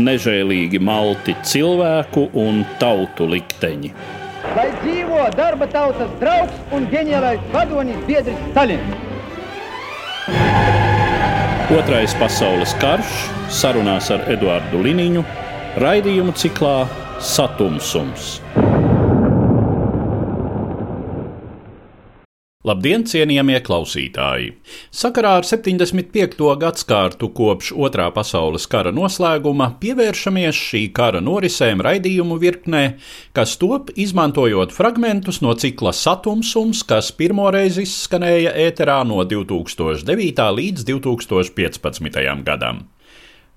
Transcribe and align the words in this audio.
Nežēlīgi 0.00 0.78
malti 0.80 1.34
cilvēku 1.44 2.30
un 2.40 2.62
tautu 2.80 3.26
likteņi. 3.28 3.92
Lai 4.56 4.68
dzīvo 4.80 5.26
darba 5.36 5.68
tautas 5.68 6.08
draugs 6.20 6.72
un 6.72 6.86
ģeniālais 6.92 7.42
vadonis 7.52 8.00
biedrs 8.08 8.40
Stalins. 8.50 8.96
Otrais 11.76 12.16
pasaules 12.20 12.72
karš 12.80 13.12
sarunās 13.52 14.08
ar 14.12 14.24
Eduardu 14.32 14.80
Liniņu 14.84 15.22
raidījumu 15.80 16.32
ciklā 16.40 16.76
Satumsums. 17.20 18.38
Labdien, 22.62 23.02
cienījamie 23.02 23.56
klausītāji! 23.66 24.52
Sakarā 24.94 25.32
ar 25.40 25.46
75. 25.48 26.36
gadsimtu 26.60 27.26
kopš 27.34 27.72
Otrā 27.74 28.04
pasaules 28.14 28.68
kara 28.70 28.92
noslēguma 28.94 29.66
pievēršamies 29.82 30.60
šī 30.68 30.84
kara 30.94 31.18
norisēm 31.26 31.82
raidījumu 31.82 32.38
virknē, 32.38 32.84
kas 33.34 33.56
top 33.58 33.90
izmantojot 33.98 34.70
fragmentus 34.78 35.42
no 35.42 35.56
cikla 35.58 35.90
Satumsums, 35.90 36.84
kas 36.86 37.10
pirmoreiz 37.18 37.82
izskanēja 37.82 38.54
ēterā 38.68 39.02
no 39.10 39.26
2009. 39.26 40.46
līdz 40.62 40.86
2015. 40.94 42.46
gadam. 42.46 42.84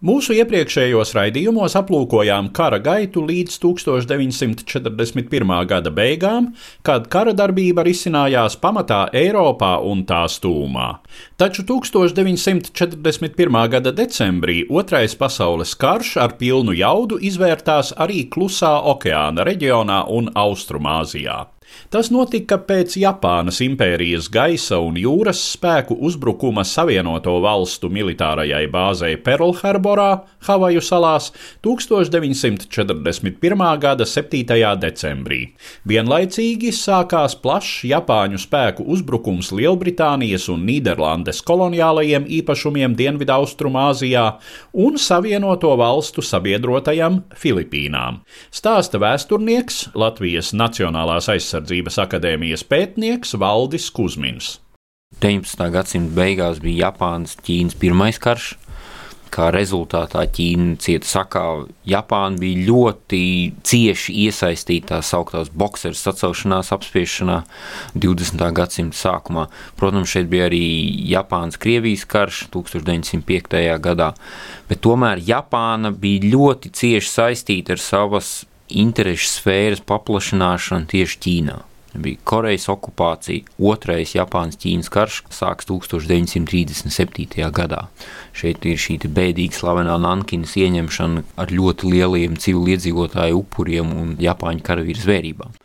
Mūsu 0.05 0.35
iepriekšējos 0.37 1.15
raidījumos 1.17 1.73
aplūkojām 1.79 2.51
kara 2.53 2.77
gaitu 2.77 3.23
līdz 3.25 3.55
1941. 3.63 5.53
gada 5.65 5.89
beigām, 5.89 6.51
kad 6.85 7.07
kara 7.09 7.33
darbība 7.33 7.81
risinājās 7.87 8.53
pamatā 8.61 9.07
Eiropā 9.17 9.79
un 9.81 10.03
tās 10.05 10.37
tūmā. 10.43 11.01
Taču 11.41 11.65
1941. 11.65 13.57
gada 13.73 13.89
decembrī 13.97 14.61
Otrais 14.69 15.17
pasaules 15.17 15.73
karš 15.73 16.21
ar 16.21 16.37
pilnu 16.37 16.77
jaudu 16.77 17.17
izvērtās 17.17 17.95
arī 17.97 18.29
Klusā 18.29 18.77
okeāna 18.93 19.41
reģionā 19.49 20.05
un 20.05 20.29
Austrumāzijā. 20.37 21.54
Tas 21.93 22.09
notika 22.11 22.57
pēc 22.57 22.95
Japānas 22.97 23.61
impērijas 23.63 24.27
gaisa 24.33 24.79
un 24.81 24.97
jūras 24.99 25.37
spēku 25.53 25.95
uzbrukuma 26.07 26.63
Savienoto 26.65 27.37
valstu 27.43 27.89
militārajai 27.93 28.65
bāzei 28.71 29.17
Pearlharborā, 29.21 30.23
Havaju 30.45 30.81
salās 30.81 31.31
1941. 31.65 33.79
gada 33.81 34.05
7. 34.05 34.43
decembrī. 34.81 35.53
Vienlaicīgi 35.85 36.71
sākās 36.75 37.35
plašs 37.41 37.83
Japāņu 37.89 38.37
spēku 38.41 38.83
uzbrukums 38.95 39.51
Lielbritānijas 39.55 40.49
un 40.53 40.65
Nīderlandes 40.67 41.41
koloniālajiem 41.45 42.23
īpašumiem 42.41 42.91
Dienvidaustrumāzijā 42.97 44.25
un 44.85 44.97
Savienoto 45.01 45.71
valstu 45.79 46.21
sabiedrotajam 46.25 47.21
Filipīnām. 47.37 48.13
Stāsta 48.53 48.97
vēsturnieks 49.01 49.75
Latvijas 49.93 50.53
Nacionālās 50.57 51.29
aizsardzības 51.31 51.64
aizsardzības 51.65 51.97
akadēmijas 52.03 52.63
pētnieks 52.69 53.35
Valdis 53.39 53.89
Kusmins. 53.91 54.59
19. 55.21 55.71
gadsimta 55.71 56.13
beigās 56.13 56.59
bija 56.61 56.89
Japānas-Ķīnas 56.91 57.77
pirmais 57.79 58.19
karš. 58.19 58.55
Kā 59.33 59.49
rezultātā 59.51 60.21
Ķīna 60.31 60.77
cieta 60.79 61.07
sakāvi. 61.09 61.73
Japāna 61.89 62.39
bija 62.39 62.67
ļoti 62.69 63.19
cieši 63.65 64.13
iesaistīta 64.27 64.93
tā 64.93 64.99
sauktās 65.03 65.49
boxeru 65.51 65.97
sacelšanās 65.97 66.71
apspiešanā 66.71 67.41
20. 67.97 68.45
gadsimta 68.55 68.95
sākumā. 68.95 69.49
Protams, 69.75 70.13
šeit 70.13 70.29
bija 70.31 70.47
arī 70.47 70.63
Japānas-Krievijas 71.09 72.05
karš 72.07 72.45
1905. 72.53 73.59
gadā, 73.83 74.13
bet 74.69 74.83
tomēr 74.85 75.23
Japāna 75.25 75.91
bija 75.91 76.35
ļoti 76.37 76.71
cieši 76.71 77.15
saistīta 77.17 77.75
ar 77.75 77.83
savas 77.83 78.37
interešu 78.81 79.29
sfēras 79.37 79.83
paplašināšana 79.87 80.91
tieši 80.91 81.21
Ķīnā. 81.25 81.57
Bija 81.95 82.19
Korejas 82.27 82.67
okupācija, 82.71 83.45
otrais 83.71 84.15
Japānas-Ķīnas 84.17 84.91
karš 84.91 85.21
sākas 85.33 85.69
1937. 85.69 87.49
gadā. 87.55 87.85
Šeit 88.35 88.65
ir 88.67 88.79
šī 88.81 88.97
bēdīga 89.05 89.55
slavenā 89.55 89.95
Nankinas 90.03 90.55
ieņemšana 90.59 91.23
ar 91.39 91.53
ļoti 91.55 91.93
lieliem 91.93 92.35
civiliedzīvotāju 92.41 93.43
upuriem 93.43 93.93
un 93.95 94.17
Japāņu 94.19 94.65
karavīru 94.65 95.05
zvērībām. 95.05 95.55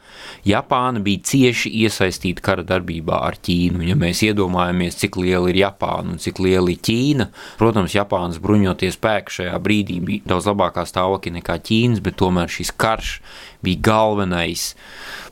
Japāna 0.47 1.03
bija 1.05 1.23
cieši 1.31 1.71
iesaistīta 1.85 2.43
kara 2.45 2.65
darbībā 2.67 3.19
ar 3.27 3.37
Ķīnu. 3.45 3.83
Ja 3.89 3.97
mēs 3.99 4.23
iedomājamies, 4.25 4.97
cik 5.01 5.19
liela 5.21 5.51
ir 5.53 5.61
Japāna 5.61 6.15
un 6.15 6.23
cik 6.23 6.41
liela 6.43 6.73
ir 6.73 6.81
Ķīna, 6.87 7.29
protams, 7.61 7.95
Japānas 7.97 8.41
bruņoties 8.43 8.97
spēki 8.97 9.37
šajā 9.41 9.61
brīdī 9.63 10.01
bija 10.05 10.33
daudz 10.33 10.49
labākā 10.51 10.87
stāvoklī 10.89 11.35
nekā 11.39 11.59
Ķīnas, 11.69 12.03
bet 12.05 12.19
tomēr 12.21 12.53
šis 12.53 12.73
karš 12.81 13.19
bija 13.65 13.85
galvenais, 13.91 14.75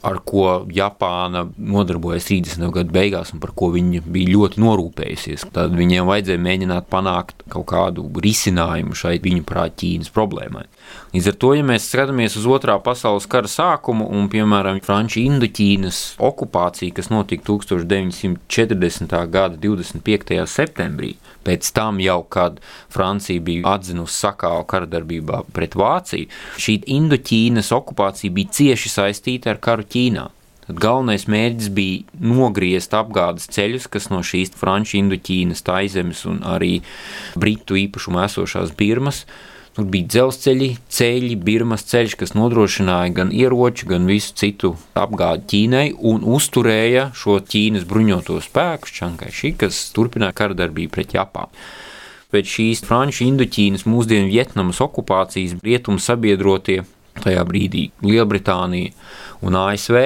ar 0.07 0.21
ko 0.27 0.65
Japāna 0.75 1.47
nodarbojas 1.57 2.29
30. 2.29 2.69
gadu 2.75 2.95
beigās 2.95 3.33
un 3.35 3.43
par 3.43 3.55
ko 3.59 3.71
viņa 3.75 4.05
bija 4.07 4.35
ļoti 4.37 4.63
norūpējusies. 4.63 5.49
Tad 5.55 5.77
viņiem 5.79 6.09
vajadzēja 6.09 6.45
mēģināt 6.45 6.91
panākt 6.93 7.38
kaut 7.51 7.67
kādu 7.73 8.05
risinājumu 8.23 8.97
šai 8.99 9.17
viņu 9.25 9.45
prāt 9.49 9.77
Ķīnas 9.81 10.13
problēmai. 10.15 10.67
Līdz 11.15 11.31
ar 11.33 11.37
to, 11.41 11.53
ja 11.57 11.65
mēs 11.67 11.89
skatāmies 11.91 12.37
uz 12.41 12.47
otrā 12.49 12.77
pasaules 12.85 13.27
kara 13.31 13.51
sākumu 13.51 14.07
un, 14.13 14.29
piemēram, 14.33 14.81
Frančijas 14.85 15.33
Indoķīnas 15.33 16.01
okupāciju, 16.29 16.95
kas 16.97 17.11
notika 17.13 17.47
1940. 17.51 19.17
gada 19.33 19.61
25. 19.61 20.39
septembrī, 20.49 21.15
pēc 21.49 21.73
tam 21.77 22.01
jau, 22.05 22.21
kad 22.29 22.61
Francija 22.93 23.43
bija 23.45 23.77
atzinusi 23.77 24.21
sakāvu 24.27 24.65
karadarbībā 24.69 25.45
pret 25.57 25.77
Vāciju, 25.79 26.29
šī 26.61 26.81
Indoķīnas 26.99 27.73
okupācija 27.77 28.35
bija 28.35 28.59
cieši 28.61 28.93
saistīta 28.99 29.55
ar 29.55 29.63
karu 29.65 29.89
Ķīnā. 29.89 30.29
Tad 30.69 30.81
galvenais 30.85 31.25
mērķis 31.33 31.73
bija 31.73 32.19
nogriezt 32.21 32.95
apgādes 32.97 33.49
ceļus, 33.55 33.89
kas 33.91 34.11
no 34.13 34.21
šīs 34.21 34.53
Frančijas, 34.61 35.03
Indoķīnas, 35.03 35.65
Taizemes 35.65 36.27
un 36.29 36.43
arī 36.45 36.75
Britu 37.41 37.79
īpašumā 37.81 38.29
esošās 38.29 38.77
Birmas 38.77 39.25
Tur 39.79 39.87
bija 39.87 40.09
dzelzceļi, 40.11 40.67
ceļi, 40.91 41.37
Birmas 41.39 41.85
ceļš, 41.87 42.17
kas 42.19 42.33
nodrošināja 42.35 43.13
gan 43.15 43.29
ieroču, 43.31 43.87
gan 43.87 44.09
visu 44.11 44.33
citu 44.41 44.73
apgādi 44.99 45.45
Ķīnai 45.53 45.93
un 46.11 46.25
uzturēja 46.27 47.05
šo 47.15 47.37
Ķīnas 47.47 47.85
bruņoto 47.87 48.41
spēku, 48.43 48.91
Čankaiši, 48.97 49.53
kas 49.61 49.79
turpināja 49.95 50.35
karadarbību 50.41 50.91
pret 50.97 51.15
Japānu. 51.15 51.63
Pēc 52.35 52.51
šīs 52.57 52.83
Frančijas, 52.89 53.29
Indoķīnas, 53.29 53.87
mūsdienu 53.87 54.27
Vietnamas 54.33 54.83
okupācijas 54.83 55.55
rietumu 55.63 56.03
sabiedrotie, 56.03 56.81
tajā 57.23 57.47
brīdī 57.47 57.85
Lielbritānija 58.03 58.91
un 59.47 59.63
ASV, 59.63 60.03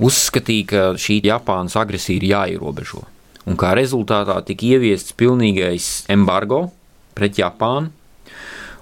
uzskatīja, 0.00 0.68
ka 0.68 0.84
šī 1.00 1.20
Japānas 1.26 1.76
agresija 1.80 2.20
ir 2.20 2.28
jāierobežo. 2.32 3.02
Un 3.48 3.58
kā 3.58 3.72
rezultātā 3.74 4.38
tika 4.46 4.68
ieviests 4.76 5.16
pilnīgais 5.18 6.06
embargo 6.12 6.68
pret 7.16 7.40
Japānu, 7.40 7.90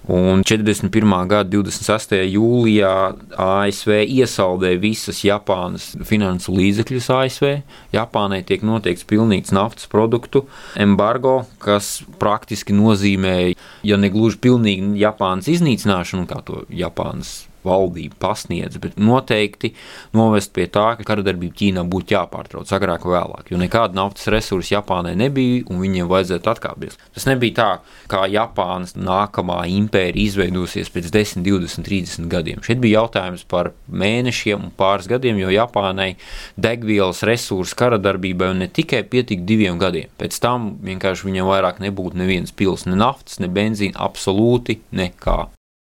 Un 0.08 0.40
41. 0.42 0.88
gada 1.28 1.44
26. 1.52 2.14
jūlijā 2.32 2.92
ASV 3.36 3.98
iesaldēja 4.08 4.80
visas 4.80 5.20
Japānas 5.22 5.90
finansu 6.08 6.54
līdzekļus 6.56 7.08
ASV. 7.14 7.50
Japānai 7.92 8.40
tiek 8.48 8.64
noteikts 8.64 9.04
pilnīgs 9.04 9.52
naftas 9.52 9.90
produktu 9.92 10.46
embargo, 10.80 11.42
kas 11.60 12.00
praktiski 12.18 12.74
nozīmēja, 12.74 13.54
ja 13.84 14.00
ne 14.00 14.10
gluži 14.10 14.40
pilnīgi 14.40 14.96
Japānas 15.04 15.52
iznīcināšanu, 15.52 16.26
kā 16.30 16.40
to 16.48 16.64
Japānas 16.72 17.49
valdība 17.66 18.18
pasniedz, 18.20 18.78
bet 18.82 18.98
noteikti 19.00 19.72
novest 20.16 20.54
pie 20.56 20.66
tā, 20.72 20.94
ka 20.98 21.06
karadarbība 21.12 21.56
Ķīnā 21.60 21.84
būtu 21.90 22.14
jāpārtrauc 22.16 22.70
agrāk 22.74 23.06
vai 23.06 23.20
vēlāk, 23.20 23.50
jo 23.52 23.60
nekāda 23.60 23.96
naftas 23.98 24.30
resursa 24.32 24.76
Japānai 24.76 25.16
nebija 25.18 25.66
un 25.70 25.80
viņiem 25.82 26.08
vajadzētu 26.10 26.52
atkāpties. 26.52 26.98
Tas 27.16 27.26
nebija 27.28 27.56
tā, 27.58 27.68
kā 28.10 28.24
Japānas 28.30 28.96
nākamā 28.96 29.62
impērija 29.70 30.30
izveidosies 30.30 30.90
pēc 30.92 31.10
10, 31.14 31.44
20, 31.46 31.86
30 31.86 32.30
gadiem. 32.32 32.64
Šeit 32.64 32.82
bija 32.82 33.02
jautājums 33.02 33.44
par 33.50 33.72
mēnešiem 33.90 34.68
un 34.68 34.74
pāris 34.76 35.08
gadiem, 35.10 35.40
jo 35.42 35.52
Japānai 35.52 36.14
degvielas 36.60 37.24
resursu 37.26 37.78
karadarbībai 37.80 38.52
ne 38.58 38.70
tikai 38.70 39.02
pietika 39.04 39.46
diviem 39.46 39.78
gadiem. 39.80 40.10
Pēc 40.20 40.40
tam 40.42 40.74
vienkārši 40.86 41.28
viņam 41.28 41.50
vairāk 41.50 41.80
nebūtu 41.84 42.20
nevienas 42.20 42.54
pils, 42.56 42.86
ne 42.88 42.98
naftas, 42.98 43.40
ne 43.42 43.50
benzīna, 43.52 43.98
absolūti 44.00 44.80
nekā. 44.96 45.40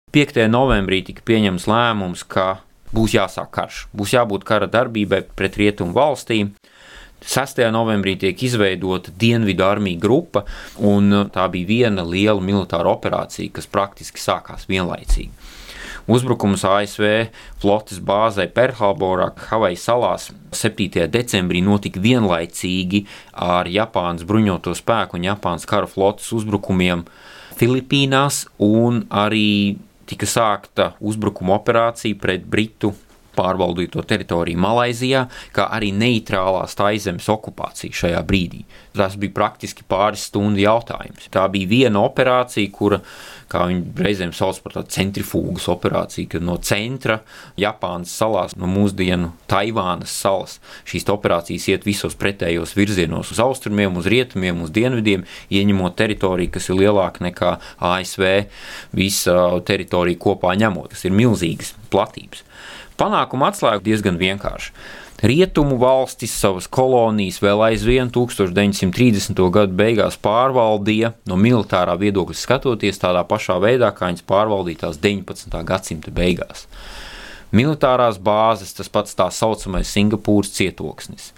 5. 0.08 0.38
novembrī 0.48 1.02
tika 1.04 1.20
pieņemts 1.28 1.66
lēmums, 1.68 2.22
ka 2.24 2.62
būs 2.96 3.12
jāsāk 3.12 3.50
karš, 3.52 3.82
būs 3.92 4.14
jābūt 4.16 4.46
kara 4.48 4.68
darbībai 4.70 5.20
pret 5.36 5.58
rietumu 5.60 5.92
valstīm. 5.92 6.54
6. 7.18 7.60
novembrī 7.74 8.14
tiek 8.16 8.42
izveidota 8.46 9.12
Dienvidu 9.20 9.66
armija 9.66 10.00
grupa, 10.00 10.44
un 10.80 11.26
tā 11.34 11.44
bija 11.52 11.68
viena 11.68 12.06
liela 12.06 12.40
militāra 12.40 12.88
operācija, 12.94 13.52
kas 13.52 13.68
praktiski 13.68 14.22
sākās 14.22 14.64
vienlaicīgi. 14.70 15.34
Uzbrukums 16.08 16.62
ASV 16.64 17.04
flotes 17.60 17.98
bāzē 18.00 18.46
Perlharborā, 18.48 19.26
Havaju 19.50 19.76
salās 19.76 20.30
7. 20.56 21.04
decembrī 21.12 21.60
notika 21.60 22.00
vienlaicīgi 22.00 23.02
ar 23.34 23.68
Japānas 23.68 24.24
bruņoto 24.24 24.72
spēku 24.78 25.18
un 25.18 25.28
Japānas 25.28 25.68
kara 25.68 25.90
flotes 25.90 26.30
uzbrukumiem 26.32 27.04
Filipīnās, 27.58 28.46
un 28.62 29.02
arī 29.10 29.76
tika 30.08 30.26
sākta 30.28 30.92
uzbrukuma 31.00 31.56
operācija 31.58 32.16
pret 32.20 32.46
Britu 32.48 32.94
pārvaldīto 33.38 34.02
teritoriju 34.08 34.58
Malaizijā, 34.60 35.24
kā 35.54 35.68
arī 35.74 35.92
neitrālās 35.94 36.76
taizemes 36.78 37.28
okupācija 37.32 38.02
šajā 38.02 38.22
brīdī. 38.26 38.64
Tas 38.98 39.14
bija 39.20 39.36
praktiski 39.36 39.84
pāris 39.88 40.26
stundu 40.26 40.58
jautājums. 40.64 41.28
Tā 41.30 41.44
bija 41.52 41.70
viena 41.70 42.02
operācija, 42.02 42.70
kura, 42.74 42.98
kā 43.48 43.62
viņi 43.70 44.02
reizēm 44.02 44.32
sauc 44.34 44.58
par 44.64 44.74
tādu 44.74 44.90
centrifūgas 44.92 45.68
operāciju, 45.70 46.32
kad 46.34 46.44
no 46.44 46.56
centra 46.58 47.20
Japānas 47.60 48.12
salās, 48.18 48.56
no 48.58 48.66
mūsdienu 48.70 49.30
Taivānas 49.50 50.12
salas, 50.12 50.58
šīs 50.88 51.06
operācijas 51.14 51.68
iet 51.70 51.86
visos 51.86 52.18
pretējos 52.18 52.74
virzienos, 52.78 53.32
uz 53.34 53.42
austrumiem, 53.44 53.96
uz 54.00 54.10
rietumiem, 54.10 54.64
uz 54.64 54.74
dienvidiem, 54.74 55.24
ieņemot 55.54 55.96
teritoriju, 55.98 56.56
kas 56.58 56.68
ir 56.68 56.82
lielāka 56.82 57.24
nekā 57.28 57.54
ASV 57.92 58.26
visa 58.98 59.38
teritorija 59.68 60.18
kopā 60.26 60.56
ņemot. 60.58 60.92
Tas 60.96 61.06
ir 61.06 61.14
milzīgas 61.14 61.76
platības. 61.92 62.47
Panākuma 62.98 63.52
atslēga 63.52 63.84
diezgan 63.84 64.18
vienkārša. 64.18 64.72
Rietumu 65.18 65.80
valstis 65.82 66.30
savas 66.38 66.68
kolonijas 66.70 67.40
vēl 67.42 67.62
aizvien 67.72 68.10
1930. 68.14 69.42
gadu 69.54 69.74
beigās 69.78 70.18
pārvaldīja 70.22 71.12
no 71.26 71.38
militārā 71.38 71.96
viedokļa 71.98 72.38
skatoties 72.38 73.02
tādā 73.02 73.24
pašā 73.26 73.58
veidā, 73.62 73.90
kā 73.94 74.10
viņas 74.10 74.26
pārvaldīja 74.30 74.84
tās 74.84 75.00
19. 75.02 75.58
gadsimta 75.66 76.14
beigās. 76.14 76.68
Militārās 77.54 78.18
bāzes, 78.20 78.74
tas 78.76 78.90
pats 78.92 79.14
tā 79.16 79.30
saucamais 79.32 79.88
Singapūras 79.88 80.50
cietoksnis, 80.58 81.30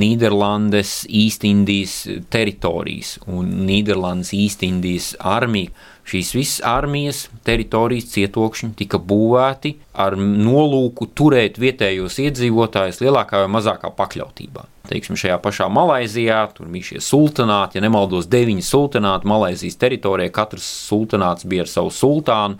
Nīderlandes, 0.00 1.02
Īstindijas 1.06 2.00
teritorijas 2.32 3.18
un 3.28 3.50
Nīderlandes 3.68 4.32
Īstindijas 4.34 5.12
armija 5.20 5.74
Šīs 6.08 6.30
visas 6.32 6.62
armijas, 6.64 7.26
teritorijas, 7.44 8.08
cietokšņi 8.14 8.70
tika 8.78 8.96
būvēti 8.96 9.74
ar 9.92 10.16
nolūku 10.16 11.10
turēt 11.18 11.58
vietējos 11.60 12.16
iedzīvotājus 12.24 13.02
lielākā 13.04 13.42
vai 13.42 13.50
mazākā 13.58 13.90
pakļautībā. 13.98 14.64
Teiksim, 14.88 15.18
šajā 15.20 15.36
pašā 15.44 15.66
Malaisijā 15.68 16.38
tur 16.56 16.70
bija 16.72 16.86
šie 16.94 17.02
sultānāti, 17.04 17.76
ja 17.76 17.84
nemaldos, 17.84 18.24
deviņi 18.32 18.64
sultānāti 18.64 19.28
Malaisijas 19.28 19.76
teritorijā. 19.82 20.32
Katrs 20.32 20.64
sultānāts 20.88 21.44
bija 21.48 21.66
ar 21.66 21.68
savu 21.68 21.92
sultānu, 21.92 22.56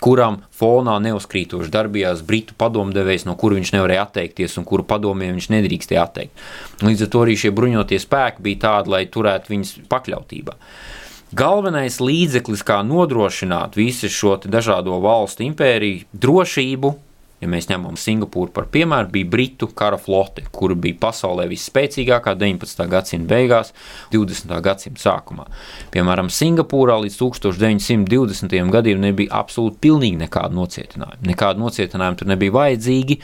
kuram 0.00 0.38
fonā 0.56 0.96
neuzkrītoši 1.04 1.74
darbījās 1.74 2.22
britu 2.24 2.56
padomdevējs, 2.56 3.26
no 3.28 3.36
kura 3.36 3.58
viņš 3.58 3.74
nevarēja 3.76 4.06
atteikties 4.06 4.56
un 4.56 4.64
kuru 4.70 4.86
padomiem 4.88 5.36
viņš 5.36 5.50
nedrīkstēja 5.58 6.06
atteikt. 6.08 6.46
Līdz 6.88 7.04
ar 7.04 7.12
to 7.12 7.26
arī 7.26 7.36
šie 7.36 7.52
bruņotie 7.52 8.00
spēki 8.00 8.46
bija 8.48 8.62
tādi, 8.64 8.94
lai 8.96 9.02
turētu 9.12 9.52
viņus 9.52 9.74
pakļautībā. 9.92 10.56
Galvenais 11.36 11.98
līdzeklis, 12.00 12.62
kā 12.64 12.78
nodrošināt 12.80 13.74
visu 13.76 14.08
šo 14.08 14.38
dažādo 14.48 14.96
valstu 15.04 15.44
impēriju 15.44 16.06
drošību, 16.16 16.94
Ja 17.38 17.46
mēs 17.50 17.68
ņemam 17.70 17.94
Singapūru 17.94 18.50
par 18.50 18.66
piemēru, 18.74 19.12
bija 19.14 19.28
Britu 19.30 19.68
kara 19.78 19.98
flote, 20.00 20.42
kura 20.50 20.74
bija 20.74 20.96
pasaulē 21.04 21.44
visspēcīgākā 21.52 22.34
19. 22.34 22.82
gadsimta 22.90 23.30
beigās, 23.30 23.70
20. 24.10 24.56
gadsimta 24.64 25.04
sākumā. 25.04 25.46
Piemēram, 25.94 26.32
Singapūrā 26.34 26.96
līdz 27.04 27.20
1920. 27.20 28.58
gadiem 28.74 29.02
nebija 29.06 29.38
absolūti 29.38 29.78
pilnīgi 29.86 30.18
nekāda 30.24 30.50
nocietinājuma. 30.58 31.22
Nekāda 31.30 31.62
nocietinājuma 31.62 32.18
tur 32.18 32.32
nebija 32.32 32.56
vajadzīgi, 32.58 33.20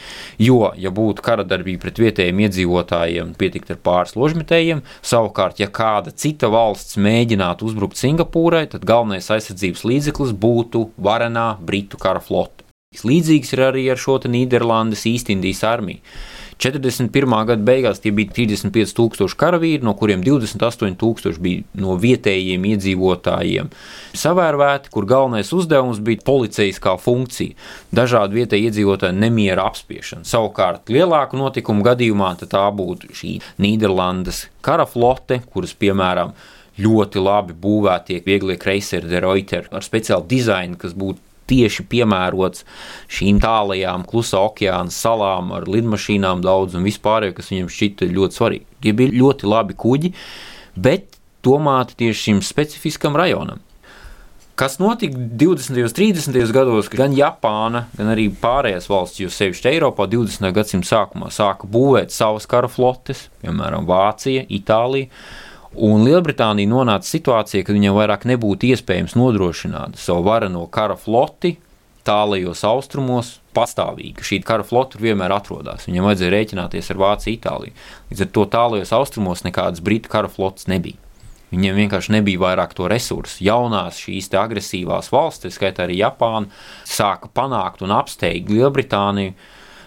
jo, 0.46 0.60
ja 0.78 0.94
būtu 0.94 1.24
kara 1.26 1.42
darbība 1.50 1.88
pret 1.88 1.98
vietējiem 2.04 2.44
iedzīvotājiem, 2.46 3.34
pietikt 3.40 3.74
ar 3.74 3.82
pāris 3.82 4.14
ložmetējiem, 4.14 4.84
savukārt, 5.02 5.58
ja 5.58 5.66
kāda 5.66 6.14
cita 6.14 6.52
valsts 6.54 7.00
mēģinātu 7.02 7.66
uzbrukt 7.66 7.98
Singapūrai, 7.98 8.68
tad 8.70 8.86
galvenais 8.86 9.32
aizsardzības 9.34 9.82
līdzeklis 9.90 10.36
būtu 10.38 10.92
varenā 11.02 11.54
Britu 11.58 11.98
kara 11.98 12.22
flote. 12.22 12.63
Līdzīgs 13.02 13.56
ir 13.56 13.66
arī 13.66 13.88
ar 13.90 13.98
šo 14.00 14.20
Nīderlandes 14.30 15.02
īstindijas 15.10 15.64
armiju. 15.66 15.98
41. 16.58 17.10
gada 17.48 17.62
beigās 17.66 17.98
tie 18.00 18.12
bija 18.14 18.30
35,000 18.36 19.34
karavīri, 19.38 19.82
no 19.84 19.94
kuriem 19.98 20.22
28,000 20.24 21.40
bija 21.42 21.64
no 21.82 21.96
vietējiem 22.00 22.64
iedzīvotājiem 22.70 23.70
savērvēti, 24.14 24.92
kur 24.94 25.08
galvenais 25.10 25.50
uzdevums 25.56 26.00
bija 26.04 26.22
policijaskā 26.24 26.94
funkcija, 27.02 27.58
dažādu 27.94 28.38
vietēju 28.38 28.70
iedzīvotāju 28.70 29.18
nemiera 29.18 29.66
apspiešana. 29.70 30.26
Savukārt, 30.28 30.92
lielāku 30.94 31.40
notikumu 31.40 31.84
gadījumā 31.86 32.34
tā 32.44 32.64
būtu 32.74 33.10
šī 33.18 33.34
Nīderlandes 33.62 34.46
kara 34.64 34.86
flote, 34.86 35.42
kuras 35.50 35.74
piemēram 35.74 36.32
ļoti 36.80 37.20
labi 37.22 37.54
būvētie 37.58 38.22
vieglie 38.26 38.56
kreiseri 38.58 39.10
de 39.10 39.20
Reuter 39.22 39.68
ar 39.74 39.84
speciālu 39.86 40.26
dizainu, 40.30 40.78
kas 40.78 40.94
būtu 40.94 41.33
tieši 41.50 41.86
piemērots 41.90 42.64
šīm 43.12 43.40
tālajām 43.42 44.06
klusā 44.08 44.40
okeāna 44.48 44.94
salām 44.94 45.52
ar 45.56 45.68
lidmašīnām 45.70 46.44
daudz 46.44 46.78
un 46.78 46.86
vispārējo, 46.88 47.36
kas 47.38 47.52
viņam 47.52 47.70
šķita 47.72 48.10
ļoti 48.14 48.40
svarīgi. 48.40 48.66
Tie 48.84 48.96
bija 48.96 49.18
ļoti 49.20 49.50
labi 49.50 49.76
kuģi, 49.84 50.14
bet 50.76 51.20
domāti 51.44 52.00
tieši 52.04 52.28
šim 52.28 52.42
specifiskam 52.44 53.16
rajonam. 53.20 53.62
Kas 54.54 54.76
notika 54.78 55.18
20. 55.18 55.82
un 55.82 55.88
30. 55.90 56.52
gados, 56.54 56.86
gan 56.86 57.10
Japāna, 57.10 57.88
gan 57.98 58.12
arī 58.12 58.28
pārējās 58.38 58.86
valsts, 58.86 59.18
jo 59.18 59.30
sevišķi 59.34 59.72
Eiropā 59.72 60.06
20. 60.06 60.46
gadsimta 60.54 60.92
sākumā 60.92 61.32
sāka 61.34 61.66
būvēt 61.66 62.14
savas 62.14 62.46
kara 62.46 62.70
flotes, 62.70 63.24
piemēram, 63.42 63.82
Vācija, 63.88 64.44
Itālija. 64.46 65.10
Un 65.74 66.04
Lielbritānija 66.06 66.70
nonāca 66.70 67.08
situācijā, 67.08 67.64
kad 67.66 67.74
viņam 67.74 67.96
vairāk 67.96 68.26
nebūtu 68.30 68.70
iespējams 68.70 69.16
nodrošināt 69.18 69.98
savu 69.98 70.22
vareno 70.28 70.66
kara 70.70 70.94
floti 70.94 71.56
tālajos 72.06 72.62
austrumos 72.68 73.38
pastāvīgi. 73.56 74.22
Šī 74.22 74.40
kara 74.46 74.66
flota 74.66 74.94
tur 74.94 75.06
vienmēr 75.06 75.34
atrodas. 75.34 75.88
Viņam 75.88 76.06
vajadzēja 76.10 76.34
rēķināties 76.34 76.92
ar 76.92 77.00
Vāciju, 77.00 77.38
Itāliju. 77.38 77.74
Līdz 78.10 78.26
ar 78.26 78.30
to 78.36 78.44
tālajos 78.54 78.92
austrumos 78.94 79.42
nekādas 79.46 79.82
britu 79.84 80.12
kara 80.12 80.30
flotas 80.30 80.68
nebija. 80.70 81.00
Viņiem 81.54 81.76
vienkārši 81.84 82.14
nebija 82.16 82.42
vairāk 82.42 82.74
to 82.74 82.88
resursu. 82.90 83.42
Jaunās 83.46 83.98
šīs 84.02 84.30
agresīvās 84.38 85.10
valstis, 85.14 85.54
skaitā 85.58 85.86
arī 85.86 86.00
Japāna, 86.00 86.50
sāka 86.88 87.30
panākt 87.30 87.84
un 87.84 87.94
apsteigt 87.94 88.50
Lielbritāniju 88.50 89.34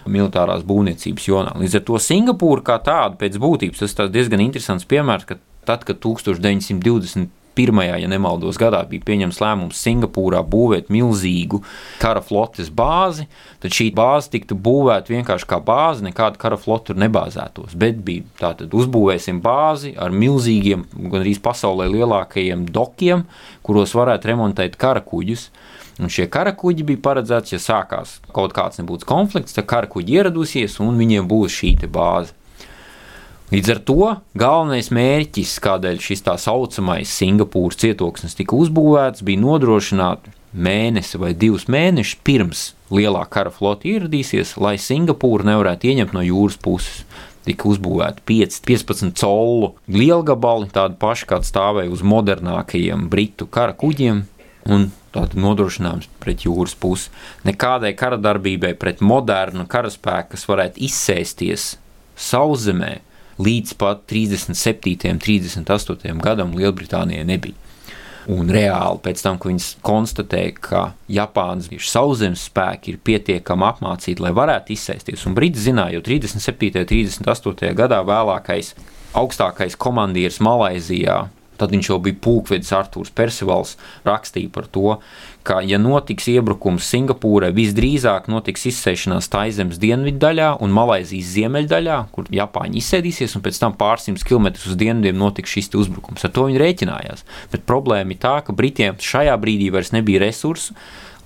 militārās 0.08 0.64
būvniecības 0.64 1.28
jomā. 1.28 1.52
Līdz 1.60 1.80
ar 1.80 1.84
to 1.84 2.00
Singapūra 2.00 2.64
kā 2.64 2.78
tāda 2.84 3.18
pēc 3.20 3.36
būtības 3.42 3.82
tas 3.84 3.96
ir 3.98 4.14
diezgan 4.14 4.40
interesants 4.40 4.88
piemērs, 4.88 5.26
ka 5.28 5.36
tad, 5.68 5.84
kad 5.88 6.00
1920 6.04 7.28
pirmajā, 7.58 7.96
ja 8.02 8.08
nemaldos, 8.10 8.58
gadā 8.60 8.84
bija 8.88 9.04
pieņemts 9.08 9.40
lēmums 9.42 9.80
Singapūrā 9.82 10.44
būvēt 10.46 10.92
milzīgu 10.94 11.60
kara 12.02 12.22
flotes 12.24 12.70
bāzi, 12.74 13.26
tad 13.62 13.74
šī 13.74 13.88
bāze 13.96 14.30
tiktu 14.34 14.58
būvēta 14.68 15.12
vienkārši 15.14 15.48
kā 15.50 15.58
bāze, 15.64 16.04
nekāda 16.06 16.38
kara 16.40 16.58
flote 16.60 16.92
tur 16.92 17.00
nebāzētos. 17.02 17.74
Bet 17.78 17.98
bija 18.06 18.26
tātad 18.40 18.74
uzbūvēsim 18.78 19.42
bāzi 19.44 19.96
ar 19.98 20.14
milzīgiem, 20.14 20.86
gan 21.08 21.20
arī 21.24 21.34
pasaulē 21.42 21.88
lielākajiem 21.96 22.68
dokiem, 22.74 23.26
kuros 23.66 23.96
varētu 23.98 24.32
remontēt 24.32 24.78
kara 24.78 25.02
kuģus. 25.04 25.48
Un 25.98 26.12
šie 26.14 26.28
karakuģi 26.30 26.84
bija 26.86 27.02
paredzēti, 27.08 27.56
ja 27.56 27.58
sākās 27.58 28.20
kaut 28.30 28.52
kāds 28.54 28.78
nebūs 28.78 29.02
konflikts, 29.08 29.56
tad 29.56 29.66
karakuģi 29.66 30.20
ieradusies 30.20 30.78
un 30.84 30.94
viņiem 31.00 31.26
būs 31.26 31.56
šī 31.58 31.74
bāze. 31.90 32.37
Līdz 33.48 33.70
ar 33.72 33.78
to 33.88 34.08
galvenais 34.36 34.90
mērķis, 34.92 35.54
kādēļ 35.64 36.02
šis 36.04 36.20
tā 36.26 36.34
saucamais 36.36 37.08
Singapūras 37.16 37.78
cietoksnis 37.80 38.36
tika 38.36 38.52
uzbūvēts, 38.58 39.24
bija 39.24 39.40
nodrošināt 39.40 40.26
mēnesi 40.52 41.16
vai 41.16 41.30
divus 41.32 41.64
mēnešus 41.72 42.18
pirms 42.28 42.64
lielā 42.92 43.22
kara 43.32 43.48
flota 43.48 43.88
ieradīsies, 43.88 44.52
lai 44.60 44.74
Singapūra 44.76 45.48
nevarētu 45.48 45.88
ieņemt 45.88 46.12
no 46.12 46.26
jūras 46.26 46.60
puses. 46.60 47.06
Tika 47.48 47.70
uzbūvēti 47.72 48.26
5, 48.28 48.60
15 48.68 49.16
colu 49.22 49.72
lielgabali, 49.96 50.68
tādi 50.68 51.00
paši, 51.00 51.30
kādi 51.32 51.48
stāvēja 51.48 51.96
uz 51.96 52.04
modernākajiem 52.04 53.08
britu 53.08 53.48
kara 53.48 53.72
kuģiem, 53.72 54.26
un 54.68 54.90
tāda 55.16 55.40
nodrošinājums 55.40 56.12
pret 56.20 56.44
jūras 56.44 56.76
pusi. 56.76 57.08
Nekādai 57.48 57.96
kara 57.96 58.20
darbībai 58.20 58.76
pret 58.76 59.00
modernu 59.00 59.64
karaspēku, 59.72 60.34
kas 60.36 60.48
varētu 60.52 60.84
izsēsties 60.84 61.78
sauszemē, 62.18 62.98
līdz 63.38 63.74
pat 63.78 64.04
37. 64.10 65.12
un 65.12 65.22
38. 65.22 66.20
gadam 66.22 66.54
Lielbritānijai 66.58 67.26
nebija. 67.28 67.66
Un 68.28 68.50
reāli 68.52 69.00
pēc 69.00 69.22
tam, 69.24 69.38
kad 69.40 69.48
viņi 69.48 69.78
konstatē, 69.86 70.42
ka 70.60 70.82
Japānas 71.08 71.70
sauszemes 71.88 72.42
spēki 72.50 72.92
ir 72.92 72.98
pietiekami 73.00 73.64
apmācīti, 73.70 74.20
lai 74.20 74.34
varētu 74.36 74.74
izsēsties, 74.74 75.24
un 75.24 75.36
Briti 75.38 75.62
zināja, 75.64 75.96
jo 75.96 76.04
37. 76.04 76.68
un 76.82 76.90
38. 77.24 77.72
gadā 77.78 78.02
vēlākais 78.04 78.74
augstākais 79.16 79.78
komandieris 79.80 80.42
Malaizijā 80.44 81.22
Tad 81.58 81.74
viņš 81.74 81.90
jau 81.90 81.98
bija 82.02 82.18
pulkvedis 82.22 82.70
Arthurs 82.76 83.10
Persivals, 83.14 83.74
rakstīja 84.06 84.52
par 84.54 84.68
to, 84.70 84.96
ka, 85.48 85.58
ja 85.64 85.80
notiks 85.80 86.28
iebrukums 86.30 86.86
Singapūrai, 86.92 87.50
visdrīzāk 87.56 88.28
notiks 88.30 88.66
izsēšanās 88.70 89.30
Taizemes 89.32 89.80
dienvidu 89.82 90.20
daļā 90.22 90.52
un 90.64 90.74
Malaisijas 90.76 91.32
ziemeļdaļā, 91.34 91.98
kur 92.14 92.30
Japāņi 92.34 92.82
izsēdīsies, 92.82 93.36
un 93.38 93.44
pēc 93.46 93.60
tam 93.62 93.76
pārsimt 93.80 94.24
km 94.28 94.52
uz 94.54 94.78
dienvidiem 94.78 95.18
notiks 95.18 95.56
šis 95.56 95.72
uzbrukums. 95.78 96.24
Ar 96.26 96.34
to 96.34 96.48
viņi 96.48 96.62
rēķinājās. 96.62 97.26
Bet 97.52 97.66
problēma 97.68 98.14
ir 98.14 98.22
tā, 98.22 98.38
ka 98.44 98.56
Britiem 98.56 98.98
šajā 99.02 99.36
brīdī 99.40 99.72
vairs 99.74 99.94
nebija 99.96 100.22
resursu, 100.26 100.76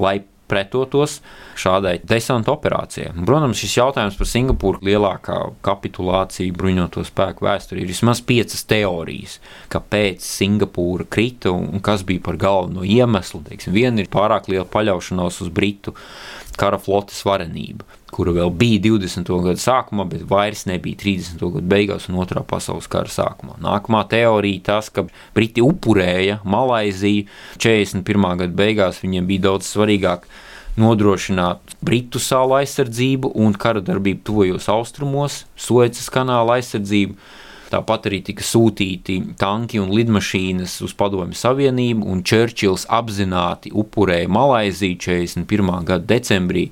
lai 0.03 0.21
pretotos 0.53 1.19
šādai 1.59 1.97
desanta 2.05 2.53
operācijai. 2.53 3.13
Protams, 3.27 3.61
šis 3.61 3.79
jautājums 3.79 4.19
par 4.19 4.29
Singapūru 4.29 4.83
lielākā 4.85 5.39
kapitulācija 5.65 6.55
bruņoto 6.57 7.05
spēku 7.09 7.47
vēsturē 7.49 7.83
ir 7.83 7.91
vismaz 7.91 8.23
piecas 8.29 8.67
teorijas, 8.69 9.39
kāpēc 9.73 10.25
Singapūra 10.27 11.09
krita 11.09 11.53
un 11.55 11.81
kas 11.85 12.05
bija 12.09 12.25
par 12.29 12.39
galveno 12.41 12.85
iemeslu. 12.85 13.43
Teiksim, 13.49 13.75
viena 13.77 14.03
ir 14.03 14.13
pārāk 14.13 14.51
liela 14.53 14.69
paļaušanās 14.69 15.43
uz 15.45 15.53
Britu 15.53 15.97
kara 16.63 16.79
flotes 16.79 17.19
varenību, 17.27 17.87
kura 18.15 18.35
vēl 18.37 18.53
bija 18.55 18.85
20. 18.85 19.33
gada 19.49 19.59
sākumā, 19.59 20.07
bet 20.13 20.23
vairs 20.31 20.65
nebija 20.71 21.01
30. 21.01 21.43
gada 21.57 21.67
beigās 21.75 22.07
un 22.11 22.21
otrā 22.23 22.45
pasaules 22.47 22.87
kara 22.93 23.11
sākumā. 23.11 23.59
Nākamā 23.65 24.05
teorija 24.13 24.63
tas, 24.71 24.93
ka 24.95 25.09
Briti 25.35 25.65
upurēja 25.65 26.39
Malaiziju 26.47 27.27
41. 27.59 28.31
gada 28.45 28.59
beigās, 28.63 29.03
viņiem 29.03 29.29
bija 29.31 29.49
daudz 29.49 29.73
svarīgāk 29.73 30.29
nodrošināt 30.79 31.77
Britu 31.85 32.21
salu 32.23 32.57
aizsardzību 32.61 33.35
un 33.43 33.53
kara 33.59 33.83
darbību 33.85 34.23
tuvajos 34.29 34.71
austrumos, 34.73 35.43
Suecas 35.59 36.09
kanāla 36.13 36.61
aizsardzību 36.61 37.19
Tāpat 37.73 38.11
arī 38.11 38.19
tika 38.21 38.45
sūtīti 38.45 39.15
tanki 39.41 39.79
un 39.81 39.95
lidmašīnas 39.97 40.75
uz 40.85 40.93
Padomju 40.99 41.39
Savienību, 41.39 42.05
un 42.13 42.21
Čērčils 42.29 42.85
apzināti 42.93 43.73
upurēja 43.73 44.29
Malaiziju 44.29 44.99
41. 45.01 45.71
gada 45.89 46.05
decembrī 46.11 46.67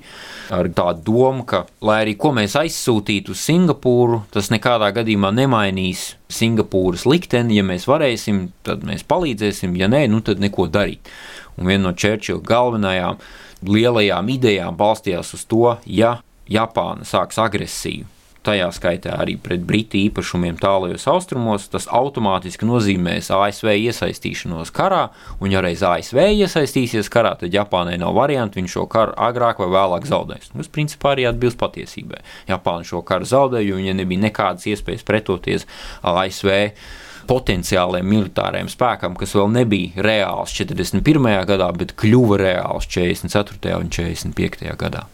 ar 0.53 0.69
tādu 0.77 1.01
domu, 1.09 1.47
ka, 1.49 1.63
lai 1.81 2.03
arī 2.03 2.13
ko 2.21 2.35
mēs 2.37 2.53
aizsūtītu 2.61 3.33
uz 3.33 3.41
Singapūru, 3.47 4.21
tas 4.35 4.51
nekādā 4.53 4.91
gadījumā 4.99 5.33
nemainīs 5.39 6.11
Singapūras 6.29 7.07
likteni. 7.09 7.57
Ja 7.57 7.65
mēs 7.65 7.89
varēsim, 7.89 8.51
tad 8.67 8.85
mēs 8.85 9.01
palīdzēsim, 9.09 9.73
ja 9.81 9.89
nē, 9.89 10.05
nu 10.13 10.21
tad 10.21 10.43
neko 10.43 10.69
darīt. 10.69 11.09
Un 11.57 11.71
viena 11.71 11.87
no 11.89 11.97
Čērčila 11.97 12.45
galvenajām 12.45 13.17
lielajām 13.65 14.29
idejām 14.37 14.77
balstījās 14.77 15.33
uz 15.33 15.49
to, 15.49 15.77
ja 15.89 16.19
Japāna 16.51 17.09
sāks 17.09 17.41
agresiju 17.41 18.20
tajā 18.45 18.69
skaitā 18.73 19.15
arī 19.21 19.35
pret 19.41 19.63
Britu 19.67 19.99
īpašumiem 19.99 20.57
tālajos 20.61 21.05
austrumos, 21.11 21.67
tas 21.71 21.87
automātiski 21.91 22.65
nozīmēs 22.67 23.29
ASV 23.35 23.73
iesaistīšanos 23.75 24.73
karā, 24.75 25.03
un 25.39 25.53
ja 25.53 25.61
reiz 25.63 25.83
ASV 25.85 26.23
iesaistīsies 26.41 27.11
karā, 27.13 27.35
tad 27.39 27.53
Japānai 27.53 27.99
nav 28.01 28.15
variantu, 28.17 28.59
viņš 28.61 28.77
šo 28.77 28.87
karu 28.91 29.15
agrāk 29.29 29.61
vai 29.61 29.69
vēlāk 29.75 30.09
zaudēs. 30.09 30.51
Tas 30.55 30.73
principā 30.73 31.13
arī 31.13 31.29
atbilst 31.29 31.61
patiesībai. 31.61 32.23
Japāna 32.49 32.87
šo 32.87 33.03
karu 33.05 33.29
zaudēja, 33.29 33.69
jo 33.69 33.79
viņai 33.79 33.95
nebija 34.01 34.25
nekādas 34.25 34.67
iespējas 34.73 35.05
pretoties 35.07 35.69
ASV 36.01 36.51
potenciāliem 37.29 38.07
militāriem 38.09 38.69
spēkam, 38.71 39.15
kas 39.19 39.37
vēl 39.37 39.53
nebija 39.53 40.03
reāls 40.09 40.57
41. 40.57 41.31
gadā, 41.47 41.71
bet 41.77 41.95
kļuva 41.99 42.41
reāls 42.41 42.89
44. 42.89 43.77
un 43.77 43.93
45. 43.93 44.71
gadā. 44.81 45.07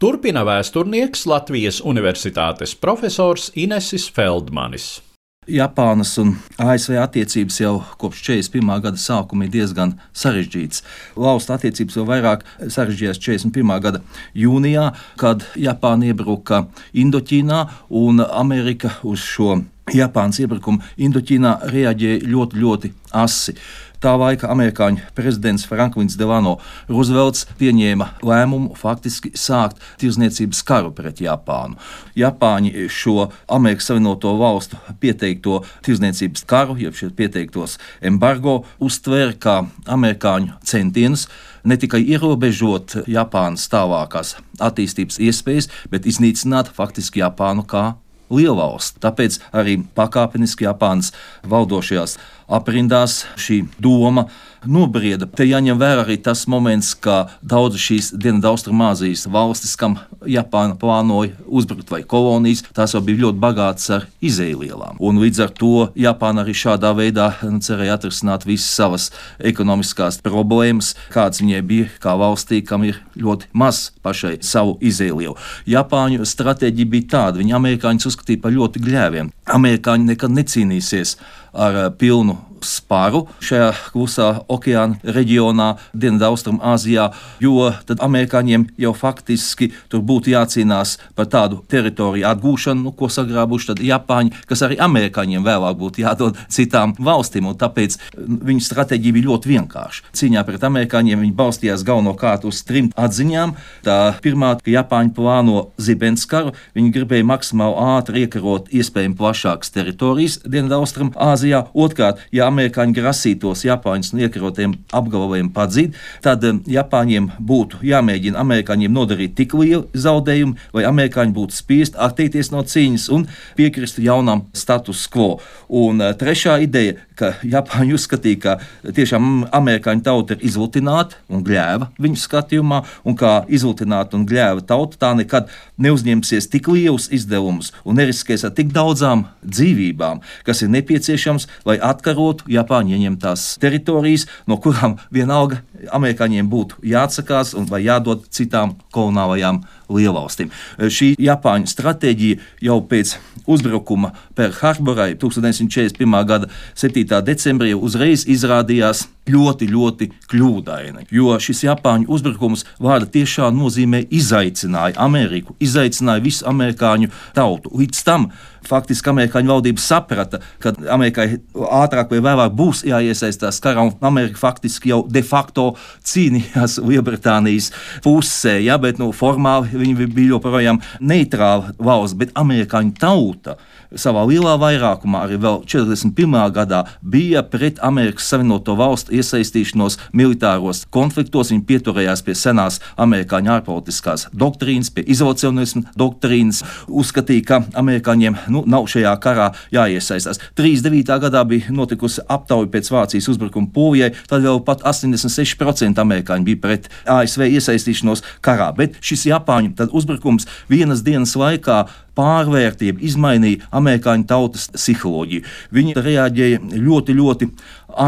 Turpina 0.00 0.40
vēsturnieks 0.48 1.26
Latvijas 1.28 1.82
Universitātes 1.84 2.70
profesors 2.72 3.50
Inesis 3.52 4.06
Feldmanis. 4.08 5.02
Japānas 5.44 6.14
un 6.22 6.30
ASV 6.56 6.94
attiecības 7.02 7.58
jau 7.60 7.72
kopš 8.00 8.22
41. 8.30 8.70
gada 8.86 8.96
sākuma 9.02 9.44
ir 9.44 9.52
diezgan 9.52 9.92
sarežģītas. 10.16 10.80
Valstu 11.20 11.52
attiecības 11.52 11.98
vēl 12.00 12.08
vairāk 12.14 12.46
sarežģījās 12.64 13.20
41. 13.20 13.74
gada 13.84 14.00
jūnijā, 14.40 14.86
kad 15.20 15.44
Japāna 15.60 16.14
iebruka 16.14 16.62
Indoķīnā 16.96 17.60
un 18.00 18.24
Amerika 18.24 18.94
uz 19.04 19.20
šo 19.20 19.58
Japānas 19.92 20.40
iebrukumu 20.40 20.80
Indoķīnā 20.96 21.58
reaģēja 21.74 22.24
ļoti, 22.24 22.64
ļoti 22.64 22.94
asi. 23.20 23.58
Tā 24.00 24.14
laika 24.16 24.48
amerikāņu 24.48 25.10
prezidents 25.12 25.66
Franklins 25.68 26.14
Delano 26.16 26.54
Roosevelts 26.88 27.42
pieņēma 27.60 28.06
lēmumu 28.24 28.72
faktiski 28.80 29.34
sākt 29.36 29.82
tirzniecības 30.00 30.62
karu 30.64 30.88
pret 30.96 31.20
Japānu. 31.20 31.76
Japāņi 32.16 32.86
šo 32.88 33.28
Amerikas 33.44 33.90
Savienoto 33.90 34.32
Valstu 34.40 34.80
pieteikto 35.04 35.60
tirzniecības 35.84 36.48
karu, 36.48 36.78
jeb 36.80 36.96
šie 36.96 37.10
pieteiktos 37.12 37.76
embargo, 38.00 38.62
uztvēra 38.80 39.36
kā 39.36 39.60
amerikāņu 39.84 40.56
centienus 40.64 41.28
ne 41.68 41.76
tikai 41.76 42.00
ierobežot 42.00 43.02
Japānas 43.04 43.68
tālākās 43.68 44.38
attīstības 44.64 45.20
iespējas, 45.28 45.68
bet 45.92 46.08
iznīcināt 46.08 46.72
faktiski 46.72 47.20
Japānu 47.20 47.68
kā 47.68 47.90
lielvalsts. 48.30 48.98
Tāpēc 49.02 49.38
arī 49.52 49.80
pakāpeniski 49.96 50.66
Japānas 50.66 51.12
valdošajās 51.50 52.16
aprindās 52.50 53.24
šī 53.40 53.62
doma 53.78 54.28
nobrieda. 54.66 55.28
Te 55.36 55.46
jāņem 55.48 55.78
vērā 55.80 56.04
arī 56.04 56.18
tas 56.20 56.46
moments, 56.50 56.92
ka 57.00 57.30
daudz 57.40 57.78
šīs 57.80 58.10
Dienvidaustrumāzijas 58.20 59.26
valstis, 59.32 59.76
kam 59.80 59.96
Japāna 60.28 60.76
plānoja 60.80 61.32
uzbrukt 61.46 61.90
vai 61.92 62.02
kolonijas, 62.04 62.64
tās 62.76 62.94
jau 62.94 63.00
bija 63.04 63.24
ļoti 63.24 63.40
bagātas 63.40 63.90
ar 63.96 64.06
izēvielām. 64.24 64.98
Un 65.00 65.20
līdz 65.22 65.44
ar 65.46 65.54
to 65.56 65.88
Japāna 65.98 66.44
arī 66.44 66.54
šādā 66.56 66.92
veidā 66.96 67.30
nu, 67.46 67.62
cerēja 67.64 67.96
atrisināt 67.96 68.44
visas 68.48 68.68
savas 68.76 69.08
ekonomiskās 69.38 70.20
problēmas, 70.24 70.92
kādas 71.14 71.40
viņai 71.40 71.62
bija 71.66 71.88
kā 72.02 72.16
valstī, 72.20 72.60
kam 72.66 72.84
ir 72.88 73.00
ļoti 73.16 73.50
maz 73.56 73.88
pašai 74.04 74.38
savu 74.44 74.76
izēvielu. 74.84 75.36
Japāņu 75.70 76.28
stratēģija 76.28 76.92
bija 76.96 77.10
tāda, 77.16 77.40
viņi 77.40 77.56
amerikāņus 77.56 78.12
uzskatīja 78.12 78.44
par 78.44 78.54
ļoti 78.56 78.84
gļēviem. 78.84 79.32
Amerikāņi 79.50 80.12
nekad 80.12 80.36
necīnīsies 80.36 81.16
ar 81.52 81.90
pilnu 81.90 82.36
spāru 82.66 83.26
šajā 83.44 83.70
klusā 83.92 84.30
okeāna 84.50 84.98
reģionā, 85.04 85.72
Dienvidu-Austrumāzijā, 85.94 87.10
jo 87.42 87.70
tad 87.88 88.02
amerikāņiem 88.04 88.66
jau 88.80 88.92
faktiski 88.96 89.70
tur 89.90 90.04
būtu 90.06 90.34
jācīnās 90.34 90.96
par 91.18 91.28
tādu 91.30 91.60
teritoriju 91.70 92.28
atgūšanu, 92.30 92.86
nu, 92.86 92.94
ko 92.96 93.10
sagrābuši 93.12 93.78
Japāņi, 93.86 94.34
kas 94.48 94.64
arī 94.66 94.78
amerikāņiem 94.82 95.44
vēlāk 95.46 95.78
būtu 95.80 96.04
jādod 96.04 96.38
citām 96.52 96.94
valstīm. 96.98 97.48
Tāpēc 97.60 97.96
viņu 98.16 98.62
stratēģija 98.64 99.16
bija 99.16 99.28
ļoti 99.30 99.50
vienkārša. 99.54 100.10
Cīņā 100.16 100.44
pret 100.46 100.64
amerikāņiem 100.66 101.24
viņi 101.24 101.36
balstījās 101.38 101.84
galvenokārt 101.86 102.44
uz 102.48 102.60
trim 102.66 102.90
atziņām. 102.98 103.54
Tā 103.86 103.98
pirmā, 104.24 104.52
ka 104.60 104.72
Japāņi 104.74 105.14
plāno 105.16 105.64
zibenskaru, 105.80 106.54
viņi 106.76 106.92
gribēja 106.94 107.28
maksimāli 107.30 107.86
ātri 107.96 108.24
iekarot 108.26 108.70
iespējami 108.74 109.16
plašākas 109.18 109.72
teritorijas 109.74 110.40
Dienvidu-Austrumāzijā. 110.44 111.64
Otrkārt, 111.74 112.22
ja 112.34 112.49
amerikāņi 112.50 112.96
grasītos 112.98 113.64
Japāņus 113.66 114.12
no 114.14 114.24
iekarotiem 114.26 114.74
apgabaliem 114.96 115.50
padzīt, 115.54 115.96
tad 116.24 116.44
um, 116.48 116.60
Japāņiem 116.70 117.30
būtu 117.38 117.80
jāmēģina 117.86 118.40
amerikāņiem 118.42 118.94
nodarīt 118.94 119.36
tik 119.38 119.54
lielu 119.58 119.86
zaudējumu, 119.94 120.56
lai 120.76 120.86
amerikāņi 120.90 121.36
būtu 121.36 121.56
spiest 121.56 121.98
atteikties 121.98 122.52
no 122.54 122.64
cīņas 122.66 123.08
un 123.14 123.26
piekrist 123.58 124.00
jaunam 124.02 124.46
status 124.56 125.06
quo. 125.10 125.38
Un 125.68 126.02
uh, 126.02 126.12
trešā 126.18 126.58
ideja, 126.66 126.98
ka 127.20 127.34
Japāņi 127.44 127.96
uzskatīja, 127.96 128.40
ka 128.40 128.92
tiešām 128.96 129.46
amerikāņu 129.56 130.04
tauta 130.06 130.36
ir 130.36 130.46
izlutināta 130.48 131.20
un 131.30 131.44
gļēva 131.46 131.90
viņu 132.00 132.20
skatījumā, 132.20 132.82
un 133.04 133.18
kā 133.18 133.34
izlutināta 133.52 134.16
un 134.18 134.26
gļēva 134.28 134.64
tauta 134.68 135.00
tā 135.00 135.12
nekad 135.18 135.50
neuzņemsies 135.80 136.48
tik 136.52 136.70
lielus 136.72 137.10
izdevumus 137.14 137.72
un 137.84 138.00
neriskēs 138.00 138.46
ar 138.48 138.54
tik 138.56 138.72
daudzām 138.74 139.26
dzīvībām, 139.44 140.22
kas 140.46 140.64
ir 140.64 140.72
nepieciešams, 140.72 141.48
lai 141.68 141.78
atkarotu 141.90 142.39
Japāņu 142.48 142.96
ieņemtās 142.96 143.46
teritorijas, 143.62 144.26
no 144.46 144.60
kurām 144.62 144.98
vienalga 145.12 145.60
amerikāņiem 145.88 146.48
būtu 146.50 146.80
jāatsakās 146.86 147.54
vai 147.70 147.82
jādod 147.86 148.26
citām 148.34 148.76
kolonālajām 148.94 149.62
lielvalstīm. 149.90 150.50
Šī 150.78 151.14
Japāņu 151.20 151.70
stratēģija 151.70 152.40
jau 152.66 152.78
pēc 152.90 153.16
uzbrukuma 153.50 154.12
Perl-Harborai 154.38 155.14
1941. 155.18 156.26
gada 156.26 156.50
7. 156.78 157.22
decembrī 157.26 157.74
uzreiz 157.74 158.26
izrādījās 158.30 159.06
ļoti, 159.30 159.68
ļoti 159.70 160.08
kļūdaina. 160.30 161.04
Jo 161.14 161.36
šis 161.42 161.64
Japāņu 161.66 162.08
uzbrukums 162.10 162.64
vārda 162.82 163.08
tiešām 163.14 163.58
nozīmē 163.58 164.04
izaicināja 164.10 164.98
Ameriku, 165.02 165.56
izaicināja 165.62 166.24
visu 166.24 166.46
amerikāņu 166.50 167.10
tautu. 167.36 167.72
Līdz 167.76 168.02
tam 168.06 168.30
faktiski 168.66 169.12
amerikāņu 169.12 169.52
valdība 169.54 169.82
saprata, 169.82 170.40
ka 170.60 170.74
Amerikai 170.92 171.40
ātrāk 171.54 172.12
vai 172.12 172.22
vēlāk 172.24 172.56
būs 172.56 172.82
jāiesaistās 172.88 173.60
karā, 173.62 173.86
un 173.88 173.94
Amerika 174.04 174.40
faktiski 174.40 174.92
jau 174.92 175.02
de 175.08 175.22
facto 175.26 175.69
cīnījās 176.06 176.78
Lielbritānijas 176.84 177.70
pusē, 178.04 178.58
ja, 178.64 178.78
bet 178.80 179.00
nu, 179.02 179.10
formāli 179.16 179.80
viņi 179.80 180.08
bija 180.08 180.36
joprojām 180.36 180.80
neitrāla 181.00 181.74
valsts, 181.78 182.18
bet 182.20 182.34
amerikāņu 182.38 182.96
tauta 183.00 183.58
savā 183.98 184.22
lielā 184.28 184.54
vairākumā 184.60 185.24
arī 185.26 185.38
vēl 185.40 185.62
41. 185.68 186.36
gadā 186.54 186.84
bija 187.02 187.42
pret 187.46 187.80
Amerikas 187.82 188.28
Savienoto 188.30 188.76
Valstu 188.78 189.14
iesaistīšanos 189.16 189.98
militāros 190.16 190.84
konfliktos. 190.94 191.50
Viņi 191.50 191.64
pieturējās 191.66 192.22
pie 192.26 192.36
senās 192.38 192.80
amerikāņu 193.00 193.52
ārpolitiskās 193.56 194.28
doktrīnas, 194.36 194.92
pie 194.94 195.04
izolacionismu 195.10 195.84
doktrīnas, 195.98 196.62
uzskatīja, 196.86 197.46
ka 197.46 197.60
amerikāņiem 197.80 198.38
nu, 198.54 198.64
nav 198.70 198.86
šajā 198.90 199.14
karā 199.22 199.50
jāiesaistās. 199.74 200.40
39. 200.58 201.16
gadā 201.26 201.44
bija 201.48 201.74
notikusi 201.74 202.24
aptauja 202.30 202.70
pēc 202.70 202.92
Vācijas 202.94 203.30
uzbrukuma 203.32 203.72
Polijai, 203.74 204.12
tad 204.30 204.44
vēl 204.46 204.62
pat 204.66 204.84
86% 204.86 206.00
amerikāņi 206.04 206.46
bija 206.46 206.62
pret 206.62 206.90
ASV 207.10 207.48
iesaistīšanos 207.48 208.24
karā. 208.44 208.70
Bet 208.76 209.00
šis 209.04 209.26
Japāņu 209.30 209.90
uzbrukums 209.90 210.46
vienas 210.70 211.02
dienas 211.06 211.34
laikā 211.38 211.84
pārvērtība 212.20 213.02
izmainīja 213.08 213.70
amerikāņu 213.80 214.28
tautas 214.30 214.68
psiholoģiju. 214.76 215.46
Viņi 215.74 215.96
reaģēja 215.96 216.60
ļoti, 216.76 217.16
ļoti 217.16 217.50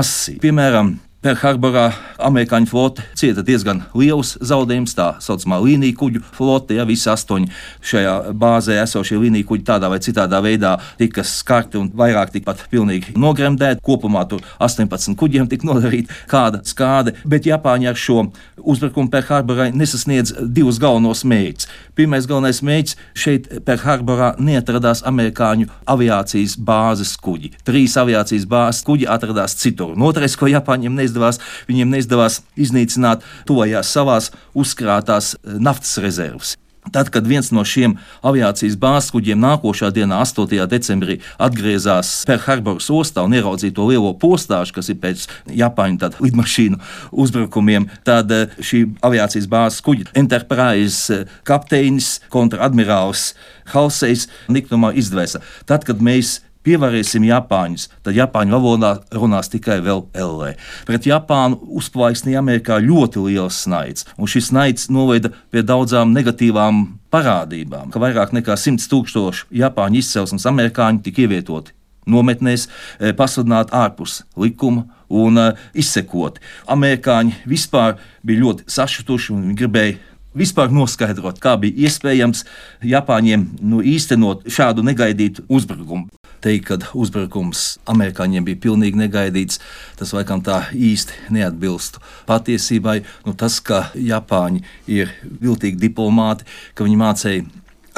asi. 0.00 0.36
Piemēram, 0.42 0.94
Perlharborā 1.22 1.84
amerikāņu 2.26 2.66
flote 2.66 3.04
cieta 3.14 3.44
diezgan 3.46 3.84
liels 3.94 4.32
zaudējums. 4.42 4.94
Tā 4.98 5.04
saucamā 5.22 5.60
līnija 5.62 5.94
kuģu 6.00 6.18
flote, 6.34 6.74
ja 6.74 6.82
visi 6.88 7.06
astoņi 7.12 7.46
šajā 7.86 8.14
bāzē 8.34 8.80
esošie 8.82 9.20
līnija 9.22 9.46
kuģi 9.46 9.62
tādā 9.68 9.86
vai 9.92 10.00
citādā 10.02 10.40
veidā 10.42 10.72
tika 10.98 11.22
skarti 11.22 11.78
un 11.78 11.92
vairāk 11.94 12.32
tika 12.34 12.48
pat 12.50 12.64
pilnīgi 12.72 13.14
nogremdēti. 13.14 13.78
Kopumā 13.86 14.24
tur 14.32 14.42
18 14.58 15.14
kuģiem 15.20 15.46
tika 15.52 15.68
nodarīta 15.68 16.16
kāda 16.30 16.64
skāde, 16.66 17.14
bet 17.22 17.46
Japāņi 17.46 17.92
ar 17.92 18.02
šo 18.02 18.24
uzbrukumu 18.58 19.12
Perlharborai 19.14 19.70
nesasniedz 19.78 20.34
divus 20.42 20.82
galvenos 20.82 21.22
mērķus. 21.22 21.70
Pirmais 21.94 22.26
galvenais 22.26 22.64
mērķis 22.66 22.98
šeit 23.14 23.48
Perlharborā 23.62 24.32
neatradās 24.42 25.04
amerikāņu 25.06 25.70
aviācijas 25.86 26.58
bāzes 26.58 27.14
kuģi. 27.22 27.54
Trīs 27.62 27.94
aviācijas 28.00 28.50
bāzes 28.50 28.82
kuģi 28.90 29.06
atradās 29.06 29.54
citur. 29.62 29.94
Un 29.94 30.10
otrais, 30.10 30.34
ko 30.38 30.50
Japāņiem 30.50 30.98
neizdevās, 30.98 31.11
neizdevās, 31.12 31.40
viņiem 31.68 31.92
neizdevās 31.92 32.42
iznīcināt 32.56 33.22
tojās 33.46 33.92
savās 33.92 34.32
uzkrātās 34.54 35.34
eh, 35.36 35.58
naftas 35.60 35.98
rezerves. 35.98 36.56
Tad, 36.90 37.12
kad 37.14 37.28
viens 37.30 37.52
no 37.54 37.62
šiem 37.62 37.92
aviācijas 38.26 38.74
bāzes 38.74 39.12
kuģiem 39.14 39.38
nākošā 39.38 39.92
dienā, 39.94 40.18
8. 40.26 40.66
decembrī, 40.66 41.20
atgriezās 41.38 42.24
Perlharboras 42.26 42.88
ostā 42.90 43.22
un 43.22 43.36
ieraudzīja 43.38 43.76
to 43.76 43.86
lielo 43.86 44.10
postāžu, 44.18 44.74
kas 44.74 44.90
ir 44.90 44.98
pēc 44.98 45.28
Japāņu 45.46 46.10
lidmašīnu 46.18 46.80
uzbrukumiem, 47.12 47.86
tad 48.02 48.34
eh, 48.34 48.50
šī 48.58 48.82
aviācijas 49.04 49.46
bāzes 49.46 49.84
kuģa 49.86 50.10
Enterprise 50.18 51.20
eh, 51.20 51.36
kapteinis, 51.46 52.16
kontradmirālis 52.34 53.36
Halsejs 53.70 54.26
niknumā 54.50 54.90
izdvēsa. 54.98 55.38
Tad, 55.70 55.86
kad 55.86 56.02
mēs 56.02 56.40
pievarēsim 56.66 57.26
Japāņus, 57.26 57.88
tad 58.06 58.16
Japāņu 58.16 58.56
valodā 58.56 58.92
runās 59.14 59.50
tikai 59.52 59.80
vēl 59.84 60.04
LV. 60.14 60.54
Pret 60.88 61.08
Japānu 61.08 61.60
uzplaiksnīja 61.80 62.42
Amerikā 62.42 62.78
ļoti 62.82 63.26
liels 63.26 63.64
naids, 63.70 64.06
un 64.16 64.30
šis 64.30 64.52
naids 64.54 64.88
noveda 64.92 65.32
pie 65.52 65.64
daudzām 65.66 66.14
negatīvām 66.16 66.84
parādībām, 67.12 67.92
ka 67.92 68.02
vairāk 68.02 68.34
nekā 68.36 68.56
100 68.56 68.88
tūkstoši 68.90 69.50
Japāņu 69.62 70.00
izcelsmes 70.00 70.48
amerikāņu 70.48 71.04
tika 71.06 71.26
ievietoti 71.26 71.76
nometnēs, 72.08 72.66
e, 72.98 73.12
pasludināti 73.14 73.74
ārpus 73.78 74.22
likuma 74.34 74.88
un 75.12 75.38
uh, 75.38 75.58
izsekoti. 75.76 76.40
Amerikāņi 76.72 77.42
vispār 77.48 77.98
bija 78.24 78.42
ļoti 78.46 78.64
sašutuši 78.72 79.34
un 79.36 79.52
gribēja 79.58 79.98
vispār 80.34 80.72
noskaidrot, 80.72 81.40
kā 81.42 81.58
bija 81.60 81.86
iespējams 81.86 82.46
Japāņiem 82.88 83.46
nu, 83.60 83.82
īstenot 83.84 84.48
šādu 84.48 84.84
negaidītu 84.88 85.44
uzbrukumu 85.52 86.08
teikt, 86.42 86.68
ka 86.68 86.78
uzbrukums 86.98 87.78
amerikāņiem 87.90 88.46
bija 88.46 88.60
pilnīgi 88.66 89.00
negaidīts, 89.00 89.60
tas 89.98 90.14
laikam 90.16 90.42
tā 90.44 90.62
īsti 90.74 91.32
neatbilst 91.34 92.00
patiesībai. 92.28 93.00
Nu, 93.26 93.36
tas, 93.38 93.60
ka 93.64 93.86
Japāņi 93.94 94.64
ir 94.90 95.12
viltīgi 95.22 95.80
diplomāti, 95.88 96.48
ka 96.74 96.86
viņi 96.86 97.00
mācīja 97.02 97.46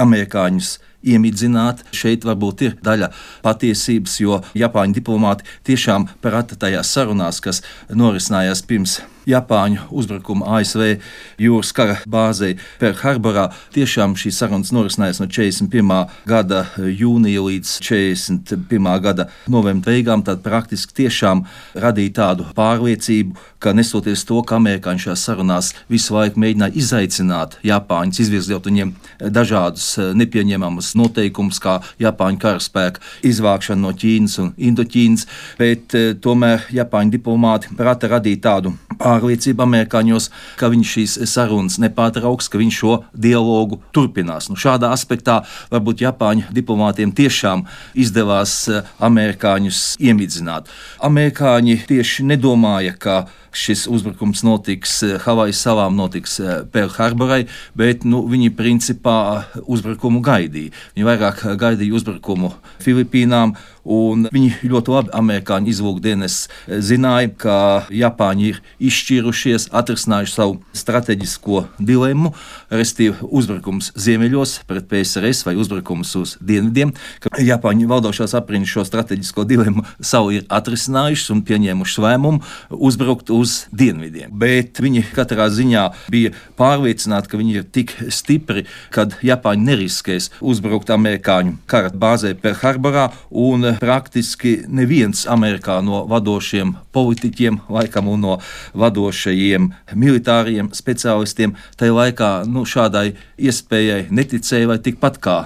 amerikāņus 0.05 0.77
iemidzināt. 1.05 1.85
Šeit 1.95 2.25
varbūt 2.27 2.65
ir 2.67 2.77
daļa 2.85 3.11
patiesības, 3.45 4.21
jo 4.25 4.41
Japāņu 4.59 4.99
diplomāti 5.01 5.49
tiešām 5.69 6.09
prata 6.25 6.59
tajās 6.61 6.93
sarunās, 6.95 7.43
kas 7.45 7.63
norisinājās 7.93 8.65
pirms 8.69 9.01
Japāņu 9.31 9.89
uzbrukuma 9.95 10.59
ASV 10.59 10.99
jūras 11.41 11.73
kara 11.77 11.97
bāzei 12.11 12.59
Perlharborā. 12.81 13.49
Tiešām 13.75 14.17
šīs 14.21 14.39
sarunas 14.43 14.73
norisinājās 14.75 15.23
no 15.23 15.29
41. 15.31 16.13
gada 16.29 16.65
jūnija 16.77 17.45
līdz 17.49 17.79
41. 17.85 18.91
gada 19.05 19.29
novembra 19.49 19.95
beigām. 19.95 20.25
Tad 20.25 20.43
praktiski 20.45 21.05
tiešām 21.05 21.45
radīja 21.79 22.17
tādu 22.21 22.49
pārliecību, 22.57 23.37
ka 23.65 23.73
nesoties 23.73 24.27
to, 24.29 24.43
ka 24.45 24.59
amerikāņi 24.61 25.07
šajās 25.07 25.25
sarunās 25.25 25.71
visu 25.89 26.13
laiku 26.13 26.41
mēģināja 26.43 26.77
izaicināt 26.77 27.57
Japāņus, 27.65 28.21
izvirzot 28.21 28.69
viņiem 28.69 28.93
dažādus 29.33 29.87
eh, 29.99 30.11
nepieņemamus 30.21 30.93
noteikumus, 31.01 31.61
kā 31.65 31.79
Japāņu 32.03 32.43
karaspēka 32.43 33.01
izvākšana 33.25 33.81
no 33.87 33.93
Ķīnas 33.97 34.37
un 34.43 34.51
Indoķīnas, 34.69 35.25
bet 35.61 35.97
eh, 35.97 36.11
tomēr 36.21 36.67
Japāņu 36.77 37.15
diplomāti 37.17 37.73
prata 37.79 38.11
radīt 38.13 38.43
tādu 38.45 38.75
pārliecība 39.01 39.65
amerikāņos, 39.65 40.29
ka 40.61 40.69
viņš 40.73 40.93
šīs 40.97 41.17
sarunas 41.31 41.79
nepārtrauks, 41.83 42.51
ka 42.53 42.61
viņš 42.61 42.81
šo 42.83 42.99
dialogu 43.17 43.81
turpinās. 43.97 44.51
Nu, 44.51 44.59
šādā 44.61 44.93
aspektā 44.95 45.41
varbūt 45.73 46.05
Japāņu 46.05 46.51
diplomātiem 46.55 47.15
tiešām 47.17 47.65
izdevās 47.97 48.59
eh, 48.69 48.85
amerikāņus 49.09 49.87
iemidzināt. 50.05 50.69
Amerikāņi 51.05 51.81
tieši 51.89 52.29
nedomāja, 52.29 52.93
ka 52.99 53.25
šis 53.55 53.87
uzbrukums 53.91 54.43
notiks 54.47 54.99
eh, 55.07 55.17
Havaju 55.23 55.55
salām, 55.57 55.97
notiks 55.99 56.39
eh, 56.43 56.63
Perlharborai, 56.73 57.45
bet 57.79 58.05
nu, 58.09 58.25
viņi 58.31 58.53
principā 58.59 59.19
uzbrukumu 59.65 60.23
gaidīja. 60.25 60.75
Viņi 60.95 61.09
vairāk 61.09 61.45
gaidīja 61.61 61.97
uzbrukumu 61.99 62.53
Filipīnām. 62.85 63.55
Un 63.85 64.25
viņi 64.33 64.71
ļoti 64.73 64.93
labi, 64.95 65.13
amerikāņu 65.13 65.69
izlūkdienas, 65.69 66.37
eh, 66.49 66.81
zināja, 66.81 67.29
ka 67.37 67.57
Japāņi 67.93 68.47
ir 68.49 68.61
izšķīrušies, 68.81 69.69
atrisinājuši 69.77 70.33
savu 70.33 70.61
strateģisko 70.73 71.67
dilemmu, 71.79 72.33
respektīvi 72.71 73.29
uzbrukums 73.29 73.93
ziemeļos 73.93 74.65
pret 74.67 74.89
PSRS 74.89 75.45
vai 75.45 75.55
uzbrukums 75.61 76.15
uz 76.17 76.37
dienvidiem. 76.41 76.95
Japāņu 77.39 77.89
valdošās 77.91 78.35
aprindas 78.35 78.73
šo 78.73 78.87
strateģisko 78.89 79.45
dilemmu 79.45 79.85
savu 80.01 80.33
ir 80.39 80.47
atrisinājušas 80.49 81.31
un 81.35 81.45
pieņēmušas 81.45 82.01
lēmumu 82.05 82.41
uzbrukt 82.71 83.31
uz 83.31 83.67
dienvidiem. 83.71 84.33
Bet 84.33 84.81
viņi 84.81 85.05
katrā 85.13 85.51
ziņā 85.53 85.85
bija 86.09 86.33
pārliecināti, 86.57 87.29
ka 87.29 87.41
viņi 87.41 87.55
ir 87.61 87.69
tik 87.69 87.93
stipri, 88.09 88.65
ka 88.95 89.07
Japāņi 89.25 89.69
neriskēs 89.69 90.31
uzbrukt 90.41 90.89
amerikāņu 90.95 91.59
kara 91.69 91.93
bāzē 91.93 92.35
Perlharborā 92.41 93.11
un 93.31 93.74
praktiski 93.81 94.57
neviens 94.69 95.25
Amerikā 95.31 95.81
no 95.85 96.05
vadošiem 96.11 96.75
politiķiem, 96.95 97.61
laikam, 97.73 98.09
un 98.13 98.25
no 98.27 98.37
vadošajiem 98.75 99.71
militāriem 99.95 100.71
speciālistiem 100.75 101.57
tajā 101.81 101.97
laikā 101.99 102.31
nu, 102.51 102.65
šādai 102.69 103.13
iespējai 103.39 104.09
neticēja 104.15 104.71
vai 104.71 104.79
tikpat 104.85 105.21
kā 105.23 105.39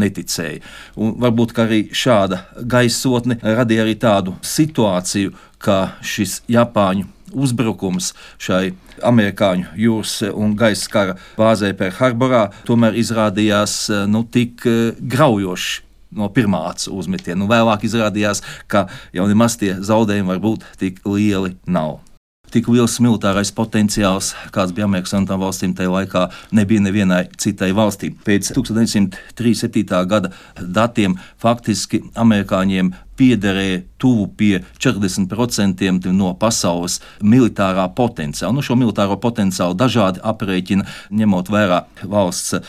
neticēja. 0.00 0.62
Un 0.96 1.16
varbūt 1.20 1.56
arī 1.62 1.82
šāda 1.92 2.42
gaisotne 2.56 3.38
radīja 3.42 3.84
arī 3.84 3.96
tādu 4.00 4.36
situāciju, 4.46 5.34
ka 5.62 5.98
šis 6.02 6.40
Japāņu 6.50 7.08
uzbrukums 7.32 8.12
šai 8.42 8.72
amerikāņu 9.08 9.72
jūras 9.80 10.18
un 10.32 10.56
gaisa 10.58 10.90
kara 10.92 11.14
bāzē 11.38 11.72
Perlharborā 11.78 12.48
tomēr 12.68 12.98
izrādījās 13.00 13.86
nu, 14.12 14.24
tik 14.28 14.66
graujošs 15.00 15.80
no 16.16 16.28
pirmā 16.32 16.62
acu 16.70 16.94
uzmetiena. 16.98 17.40
Nu, 17.42 17.50
vēlāk 17.50 17.86
izrādījās, 17.88 18.42
ka 18.70 18.86
jau 19.16 19.26
nemaz 19.30 19.58
tie 19.60 19.74
zaudējumi 19.80 20.34
var 20.34 20.42
būt 20.42 20.66
tik 20.80 21.04
lieli 21.08 21.56
nav. 21.66 22.00
tik 22.52 22.66
liels 22.68 22.98
militārais 23.00 23.48
potenciāls, 23.56 24.34
kāds 24.52 24.74
bija 24.76 24.84
Amerikas 24.84 25.14
Savienotām 25.14 25.40
valstīm 25.40 25.72
tajā 25.72 25.88
laikā, 25.88 26.26
nebija 26.52 26.82
nevienai 26.84 27.22
citai 27.40 27.70
valstī. 27.72 28.10
Pēc 28.12 28.50
1937. 28.52 30.02
gada 30.04 30.34
datiem 30.60 31.16
faktiski 31.40 32.02
amerikāņiem 32.12 32.92
piederēja 33.22 33.84
tuvu 34.02 34.26
pie 34.36 34.64
40% 34.82 36.10
no 36.10 36.32
pasaules 36.34 36.98
militārā 37.22 37.84
potenciāla. 37.94 38.50
Nu, 38.56 38.64
šo 38.66 38.74
militāro 38.78 39.14
potenciālu 39.22 39.76
dažādi 39.78 40.22
aprēķina, 40.26 40.86
ņemot 41.14 41.50
vērā 41.52 41.84
valsts 42.10 42.56
eh, 42.56 42.64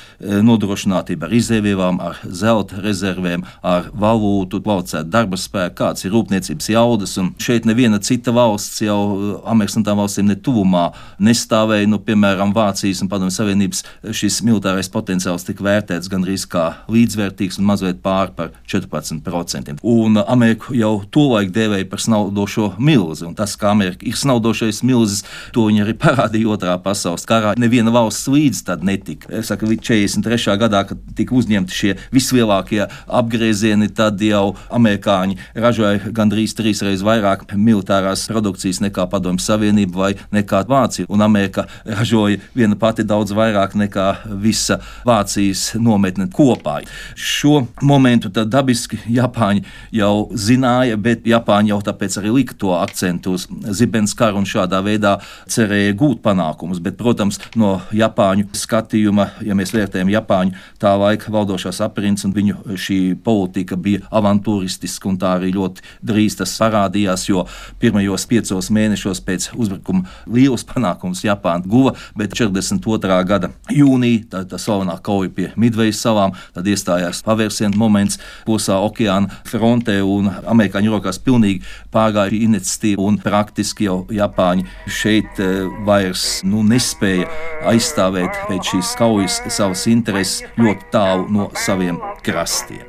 nodrošinātību 0.45 1.25
ar 1.25 1.33
izēvielām, 1.33 1.97
ar 2.05 2.19
zelta 2.29 2.83
rezervēm, 2.83 3.45
ar 3.65 3.89
valūtu, 3.97 4.61
valcētu 4.65 5.09
darba 5.09 5.39
spēku, 5.41 5.79
kāds 5.81 6.05
ir 6.05 6.13
rūpniecības 6.13 6.69
jaudas. 6.75 7.15
Un 7.21 7.33
šeit 7.41 7.65
neviena 7.69 7.97
cita 8.03 8.35
valsts 8.35 8.83
jau 8.85 8.99
eh, 9.01 9.33
Amerikas 9.49 9.73
Savienotām 9.73 10.03
valstīm 10.03 10.29
netuvumā 10.29 10.85
nestāvēja. 11.23 11.89
Nu, 11.89 11.97
piemēram, 12.05 12.53
Vācijas 12.53 13.01
un 13.01 13.09
Padomju 13.09 13.33
Savienības 13.33 13.81
šis 14.13 14.43
militārais 14.45 14.91
potenciāls 14.93 15.47
tika 15.47 15.65
vērtēts 15.65 16.11
gandrīz 16.13 16.45
kā 16.51 16.69
līdzvērtīgs 16.93 17.57
un 17.57 17.67
mazliet 17.71 18.03
pār 18.05 18.35
par 18.37 18.53
14%. 18.69 19.79
Un 19.81 20.21
Ameriku 20.43 20.75
jau 20.75 20.97
tolaik 21.08 21.53
dēvēja 21.56 21.88
par 21.88 22.01
snaudošo 22.03 22.73
milzi. 22.84 23.29
Tas, 23.38 23.56
kā 23.60 23.69
Amerika 23.71 24.03
ir 24.08 24.17
snaudošais 24.19 24.82
milzis, 24.84 25.23
to 25.56 25.67
viņi 25.69 25.86
arī 25.86 25.95
parādīja 26.03 26.49
otrā 26.51 26.75
pasaules 26.84 27.23
karā. 27.29 27.53
Neviena 27.60 27.93
valsts 27.95 28.27
līdzi 28.32 28.65
tad 28.67 28.84
netika. 28.84 29.29
Es 29.39 29.51
saku, 29.51 29.69
līdz 29.71 29.86
43. 29.88 30.58
gadā, 30.60 30.84
kad 30.89 30.99
tika 31.15 31.36
uzņemti 31.38 31.77
šie 31.77 31.93
vislielākie 32.13 32.82
apgriezieni, 33.08 33.88
tad 33.95 34.19
jau 34.23 34.58
amerikāņi 34.73 35.39
ražoja 35.56 36.12
gandrīz 36.12 36.56
trīs 36.58 36.84
reizes 36.84 37.06
vairāk 37.08 37.45
militārās 37.56 38.25
produkcijas 38.32 38.82
nekā 38.84 39.08
Padomju 39.12 39.43
Savienība 39.43 40.03
vai 40.03 40.12
nekā 40.36 40.65
Vācija. 40.67 41.08
Un 41.08 41.23
Amerika 41.23 41.67
ražoja 41.88 42.41
viena 42.58 42.75
pati 42.79 43.08
daudz 43.08 43.32
vairāk 43.36 43.77
nekā 43.79 44.10
visa 44.43 44.82
Vācijas 45.08 45.69
nometne 45.79 46.27
kopā. 46.34 46.82
Šo 47.15 47.63
momentu 47.86 48.32
dabiski 48.34 48.99
Japāņi 49.13 49.63
jau 49.95 50.33
zināja, 50.34 50.98
bet 50.98 51.28
Japāņi 51.28 51.74
jau 51.74 51.80
tāpēc 51.86 52.17
arī 52.22 52.34
lika 52.39 52.58
to 52.60 52.74
akcentu 52.76 53.36
uz 53.38 53.48
zibens 53.78 54.15
karu 54.17 54.41
un 54.41 54.48
šādā 54.50 54.82
veidā 54.86 55.15
cerēja 55.52 55.96
gūt 56.00 56.22
panākumus. 56.26 56.82
Bet, 56.84 56.98
protams, 57.00 57.39
no 57.60 57.76
Japāņu 57.96 58.50
skatījuma, 58.58 59.30
ja 59.46 59.58
mēs 59.58 59.74
vērtējam 59.76 60.12
Japāņu 60.13 60.58
tā 60.82 60.93
laika 61.00 61.32
valdošās 61.34 61.82
aprindas 61.86 62.26
un 62.28 62.36
viņu 62.36 62.78
šī 62.80 63.00
politika 63.24 63.78
bija 63.80 64.04
avantūristiska 64.13 65.10
un 65.10 65.19
tā 65.22 65.36
arī 65.38 65.54
ļoti 65.56 65.86
drīz 66.06 66.39
tas 66.41 66.56
parādījās, 66.62 67.28
jo 67.30 67.46
pirmajos 67.82 68.28
piecos 68.30 68.69
mēnešos 68.74 69.22
pēc 69.26 69.50
uzbrukuma 69.58 70.08
lielus 70.28 70.65
panākumus 70.67 71.24
Japāna 71.26 71.67
guva, 71.67 71.96
bet 72.17 72.36
42. 72.38 73.19
gada 73.28 73.52
jūnija 73.72 74.28
tā, 74.32 74.43
tā 74.50 74.60
slavenā 74.62 74.98
kauja 75.04 75.32
pie 75.34 75.50
Midvejas 75.60 76.02
salām, 76.04 76.36
tad 76.56 76.67
iestājās 76.69 77.24
pavērsienu 77.26 77.78
moments 77.80 78.19
Klusā 78.48 78.80
okeāna 78.84 79.32
frontē 79.48 80.00
un 80.19 80.30
amerikāņu 80.54 80.93
rokās 80.95 81.19
pilnīgi 81.23 81.63
pārgāja 81.93 82.36
iniciatīva, 82.38 83.04
un 83.08 83.19
praktiski 83.23 83.88
jau 83.88 83.99
Japāņi 84.13 84.65
šeit 84.88 85.41
eh, 85.43 85.67
vairs 85.88 86.41
nu, 86.47 86.63
nespēja 86.67 87.30
aizstāvēt 87.73 88.45
pēc 88.49 88.73
šīs 88.73 88.95
kaujas 88.99 89.41
savas 89.47 89.86
intereses 89.91 90.43
ļoti 90.60 90.89
tālu 90.93 91.30
no 91.34 91.49
saviem 91.58 91.99
krastiem. 92.26 92.86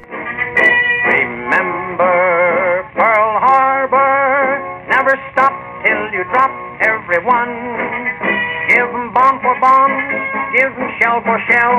Remember 1.05 2.85
Pearl 2.97 3.35
Harbor, 3.45 4.59
never 4.89 5.19
stop 5.33 5.55
till 5.85 6.03
you 6.17 6.25
drop 6.33 6.53
everyone. 6.81 8.04
Bomb 9.15 9.39
for 9.39 9.55
bomb, 9.63 9.95
give 10.59 10.75
shell 10.99 11.23
for 11.23 11.39
shell. 11.47 11.75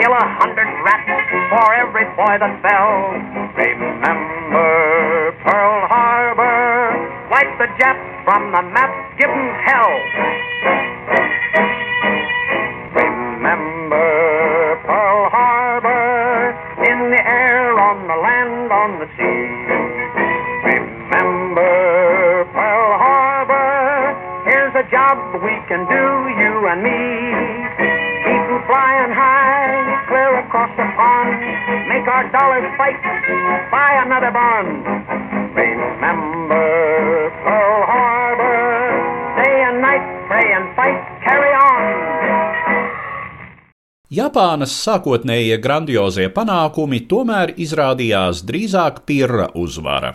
Kill 0.00 0.08
a 0.08 0.24
hundred 0.40 0.72
rats 0.80 1.04
for 1.52 1.68
every 1.76 2.08
boy 2.16 2.32
that 2.40 2.64
fell. 2.64 3.12
Remember 3.60 5.36
Pearl 5.44 5.84
Harbor, 5.84 6.96
wipe 7.28 7.52
the 7.60 7.68
Japs 7.76 8.00
from 8.24 8.56
the 8.56 8.62
map, 8.72 8.88
give 9.20 9.28
them 9.28 9.52
hell. 9.68 9.92
Remember 12.96 14.80
Pearl 14.88 15.28
Harbor, 15.28 16.56
in 16.88 17.10
the 17.12 17.20
air, 17.20 17.76
on 17.76 18.08
the 18.08 18.16
land, 18.16 18.72
on 18.72 18.90
the 18.96 19.08
sea. 19.20 19.44
Remember 20.72 22.48
Pearl 22.56 22.96
Harbor, 22.96 24.16
here's 24.48 24.72
a 24.72 24.88
job 24.90 25.20
we 25.44 25.52
can 25.68 25.84
do 25.84 26.32
and 26.72 26.82
me. 26.82 27.00
Keep 28.24 28.44
flying 28.64 29.12
high, 29.12 29.76
clear 30.08 30.32
across 30.40 30.72
the 30.80 30.86
pond. 30.96 31.36
Make 31.90 32.06
our 32.08 32.24
dollars 32.32 32.64
fight, 32.80 32.96
buy 33.74 33.90
another 34.06 34.32
bond. 34.32 34.80
Remember 35.52 37.28
Pearl 37.44 37.82
Harbor, 37.92 38.64
day 39.42 39.56
and 39.68 39.78
night, 39.84 40.04
pray 40.28 40.48
and 40.56 40.66
fight, 40.76 41.00
carry 41.26 41.52
on. 41.52 41.80
Japānas 44.12 44.72
sākotnējie 44.84 45.56
grandiozie 45.64 46.28
panākumi 46.32 47.00
tomēr 47.08 47.54
izrādījās 47.56 48.44
drīzāk 48.48 49.04
pirra 49.08 49.48
uzvara. 49.56 50.14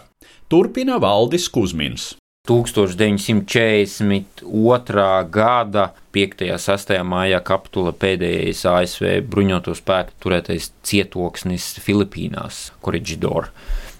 Turpina 0.49 0.97
Valdis 1.01 1.49
Kusmins. 1.49 2.15
1942. 2.47 5.29
gada 5.29 5.93
5. 6.17 6.47
un 6.49 6.57
6. 6.57 6.93
maijā 7.05 7.37
kapitula 7.45 7.91
pēdējais 7.93 8.63
ASV 8.65 9.09
bruņoto 9.29 9.75
spēku 9.77 10.15
turētais 10.23 10.71
cietoksnis 10.87 11.75
Filipīnās, 11.85 12.71
Koridžidor. 12.81 13.51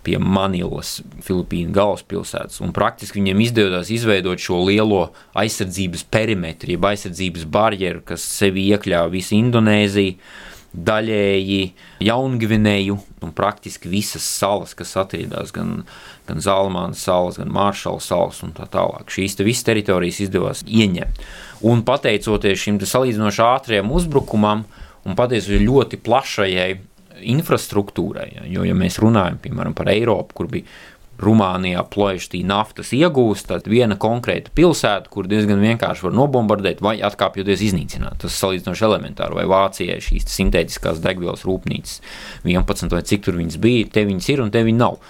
Pie 0.07 0.15
Manilas, 0.23 1.01
Filipīnu 1.27 1.75
galvaspilsētas. 1.75 2.61
Un 2.63 2.71
praktiski 2.73 3.19
viņiem 3.19 3.43
izdevās 3.43 3.91
izveidot 3.93 4.41
šo 4.41 4.63
lielo 4.63 5.01
aizsardzības 5.37 6.07
perimetru, 6.09 6.71
jeb 6.73 6.87
aizsardzības 6.89 7.45
barjeru, 7.53 8.01
kas 8.07 8.25
sevi 8.39 8.65
iekļāva 8.71 9.11
visu 9.13 9.35
Indonēziju, 9.37 10.15
daļēji 10.77 11.61
Jaungvinēju 12.05 12.97
un 13.25 13.31
praktiski 13.35 13.89
visas 13.89 14.25
salas, 14.25 14.75
kas 14.77 14.93
atradās 15.01 15.53
gan, 15.55 15.81
gan 16.27 16.41
Zalmanas 16.43 17.01
salas, 17.07 17.39
gan 17.41 17.49
Māršala 17.53 18.01
salas 18.03 18.43
un 18.45 18.53
tā 18.57 18.67
tālāk. 18.71 19.09
Šīs 19.13 19.39
te 19.39 19.47
visas 19.47 19.65
teritorijas 19.67 20.21
izdevās 20.27 20.61
ieņemt. 20.67 21.23
Un 21.67 21.81
pateicoties 21.87 22.61
šim 22.61 22.77
salīdzinoši 22.83 23.43
ātriem 23.47 23.89
uzbrukumam 23.93 24.67
un 25.07 25.17
pateicoties 25.17 25.65
ļoti 25.65 26.01
plašajai 26.05 26.69
infrastruktūrai, 27.17 28.27
jo, 28.51 28.61
ja 28.67 28.75
mēs 28.77 28.99
runājam 29.01 29.39
piemēram 29.41 29.73
par 29.77 29.89
Eiropu, 29.89 30.37
kur 30.37 30.49
bija 30.51 30.69
Rumānijā 31.17 31.81
plojšķī 31.89 32.43
naftas 32.45 32.91
iegūst, 32.93 33.47
tad 33.49 33.65
viena 33.71 33.97
konkrēta 33.97 34.51
pilsēta, 34.57 35.09
kur 35.09 35.29
diezgan 35.29 35.63
vienkārši 35.63 36.05
var 36.05 36.13
nobombardēt 36.13 36.83
vai 36.85 36.97
atkāpjoties 37.05 37.63
iznīcināt. 37.71 38.19
Tas 38.21 38.37
salīdzinoši 38.37 38.85
elementāri, 38.85 39.39
vai 39.39 39.47
Vācijai 39.49 39.97
šīs 40.03 40.29
sintētiskās 40.29 41.01
degvielas 41.01 41.45
rūpnīcas 41.47 41.99
11 42.45 42.93
vai 42.93 43.03
cik 43.09 43.25
tur 43.25 43.39
viņas 43.41 43.59
bija, 43.63 43.89
te 43.97 44.05
viņas 44.05 44.29
ir 44.33 44.45
un 44.45 44.53
te 44.53 44.61
viņas 44.67 44.83
nav. 44.83 45.01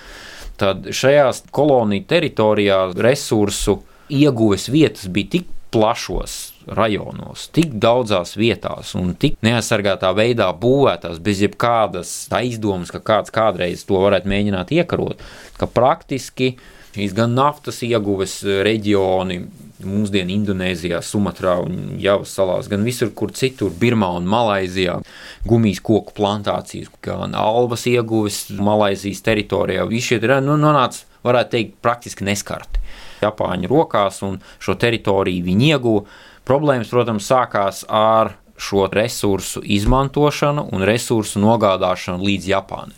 Tad 0.57 0.87
šajās 0.95 1.43
koloniju 1.53 2.07
teritorijās 2.09 2.95
resursu 3.03 3.81
ieguves 4.09 4.71
vietas 4.73 5.11
bija 5.11 5.35
tik 5.37 5.51
plašos 5.75 6.56
rajonos, 6.67 7.47
tik 7.55 7.75
daudzās 7.81 8.35
vietās 8.39 8.93
un 8.99 9.13
tik 9.19 9.37
neaizsargātā 9.45 10.11
veidā 10.17 10.49
būvētās, 10.61 11.21
bez 11.23 11.43
jebkādas 11.45 12.13
aizdomas, 12.35 12.91
ka 12.93 13.03
kāds 13.03 13.33
kādreiz 13.33 13.85
to 13.87 14.01
varētu 14.03 14.31
mēģināt 14.31 14.73
iekarot, 14.77 15.23
ka 15.59 15.69
praktiski 15.71 16.55
šīs 16.97 17.13
gan 17.17 17.35
naftas 17.37 17.83
ieguves 17.85 18.39
reģioni, 18.65 19.41
mūsdienu 19.85 20.33
Indonēzijā, 20.33 21.03
Sumatrā 21.05 21.57
un 21.61 21.97
Javas 22.01 22.33
salās, 22.33 22.69
gan 22.71 22.85
visur, 22.85 23.11
kur 23.13 23.33
citur, 23.37 23.69
Birmā 23.69 24.09
un 24.17 24.25
Malaizijā, 24.29 24.97
gumijas 25.45 25.83
koku 25.85 26.15
plantācijas, 26.17 26.89
gan 27.05 27.37
alvas 27.37 27.85
ieguves 27.89 28.47
Malaizijas 28.57 29.21
teritorijā, 29.27 29.85
visi 29.89 30.13
šie 30.13 30.21
ir 30.23 30.39
nu, 30.45 30.57
nonāca, 30.57 31.05
varētu 31.27 31.53
teikt, 31.53 31.77
praktiski 31.85 32.25
neskarti. 32.25 32.81
Japāņu 33.21 33.69
rokās 33.69 34.21
un 34.25 34.41
šo 34.61 34.77
teritoriju 34.77 35.45
viņi 35.45 35.71
ieguva 35.73 36.05
Problēmas, 36.47 36.87
protams, 36.87 37.25
sākās 37.27 37.81
ar 37.91 38.37
šo 38.55 38.85
resursu 38.87 39.59
izmantošanu 39.59 40.69
un 40.71 40.85
resursu 40.87 41.41
nogādāšanu 41.43 42.23
līdz 42.23 42.47
Japānai. 42.53 42.95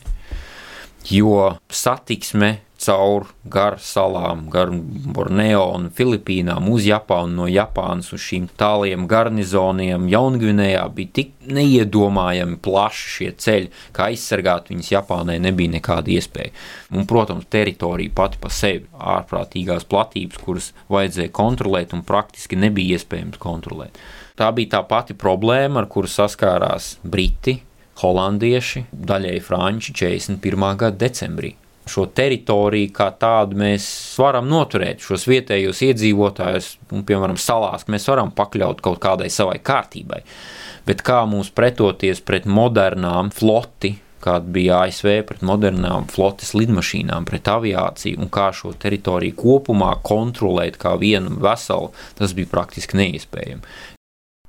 Jo 1.11 1.55
satiksme 1.69 2.57
caur 2.79 3.25
gar 3.51 3.75
salām, 3.83 4.45
gar 4.51 4.71
Borneo 4.71 5.65
un 5.75 5.89
Filipīnām 5.95 6.69
uz 6.71 6.85
Japānu, 6.87 7.41
no 7.41 7.47
Japānas 7.51 8.13
uz 8.15 8.23
šīm 8.23 8.47
tāliem 8.59 9.03
garnizoniem 9.09 10.07
Jaungvinējā 10.11 10.85
bija 10.95 11.13
tik 11.19 11.33
neiedomājami 11.49 12.59
plaši 12.63 13.11
šie 13.15 13.29
ceļi, 13.43 13.71
ka 13.95 14.07
aizsargāt 14.09 14.71
viņus 14.71 14.93
Japānai 14.93 15.39
nebija 15.43 15.75
nekāda 15.75 16.13
iespēja. 16.15 16.53
Un, 16.95 17.07
protams, 17.09 17.49
teritorija 17.51 18.15
pati 18.15 18.39
pa 18.41 18.51
sevi, 18.53 18.87
ārprātīgās 18.95 19.87
platības, 19.89 20.39
kuras 20.45 20.71
vajadzēja 20.93 21.35
kontrolēt 21.35 21.95
un 21.97 22.05
praktiski 22.07 22.59
nebija 22.59 22.99
iespējams 22.99 23.41
kontrolēt. 23.41 23.99
Tā 24.39 24.53
bija 24.55 24.77
tā 24.77 24.85
pati 24.87 25.17
problēma, 25.19 25.81
ar 25.81 25.89
kuru 25.91 26.07
saskārās 26.07 26.93
Briti, 27.03 27.59
holandieši, 28.01 28.85
daļēji 28.91 29.41
franči 29.45 29.95
41. 29.95 30.69
gada 30.79 30.97
decembrī 31.07 31.55
šo 31.89 32.05
teritoriju 32.15 32.91
kā 32.95 33.09
tādu 33.19 33.57
mēs 33.59 33.85
varam 34.19 34.49
noturēt, 34.49 35.01
šos 35.03 35.25
vietējos 35.29 35.81
iedzīvotājus, 35.89 36.73
un, 36.93 37.05
piemēram, 37.07 37.39
salās 37.39 37.87
mēs 37.89 38.07
varam 38.09 38.33
pakļaut 38.35 38.83
kaut 38.85 39.01
kādai 39.03 39.29
savai 39.33 39.57
kārtībai. 39.63 40.21
Bet 40.87 41.03
kā 41.05 41.23
mums 41.29 41.51
pretoties 41.53 42.21
pret 42.25 42.47
modernām 42.49 43.33
floti, 43.35 43.95
kāda 44.23 44.51
bija 44.51 44.81
ASV 44.85 45.21
pret 45.27 45.43
modernām 45.47 46.09
flotes 46.11 46.51
lidmašīnām, 46.57 47.27
pret 47.29 47.47
aviāciju, 47.51 48.19
un 48.19 48.31
kā 48.33 48.49
šo 48.55 48.73
teritoriju 48.75 49.37
kopumā 49.39 49.93
kontrolēt 50.03 50.79
kā 50.81 50.97
vienu 50.99 51.37
veselu, 51.39 51.93
tas 52.19 52.35
bija 52.35 52.51
praktiski 52.51 52.99
neiespējami. 52.99 53.63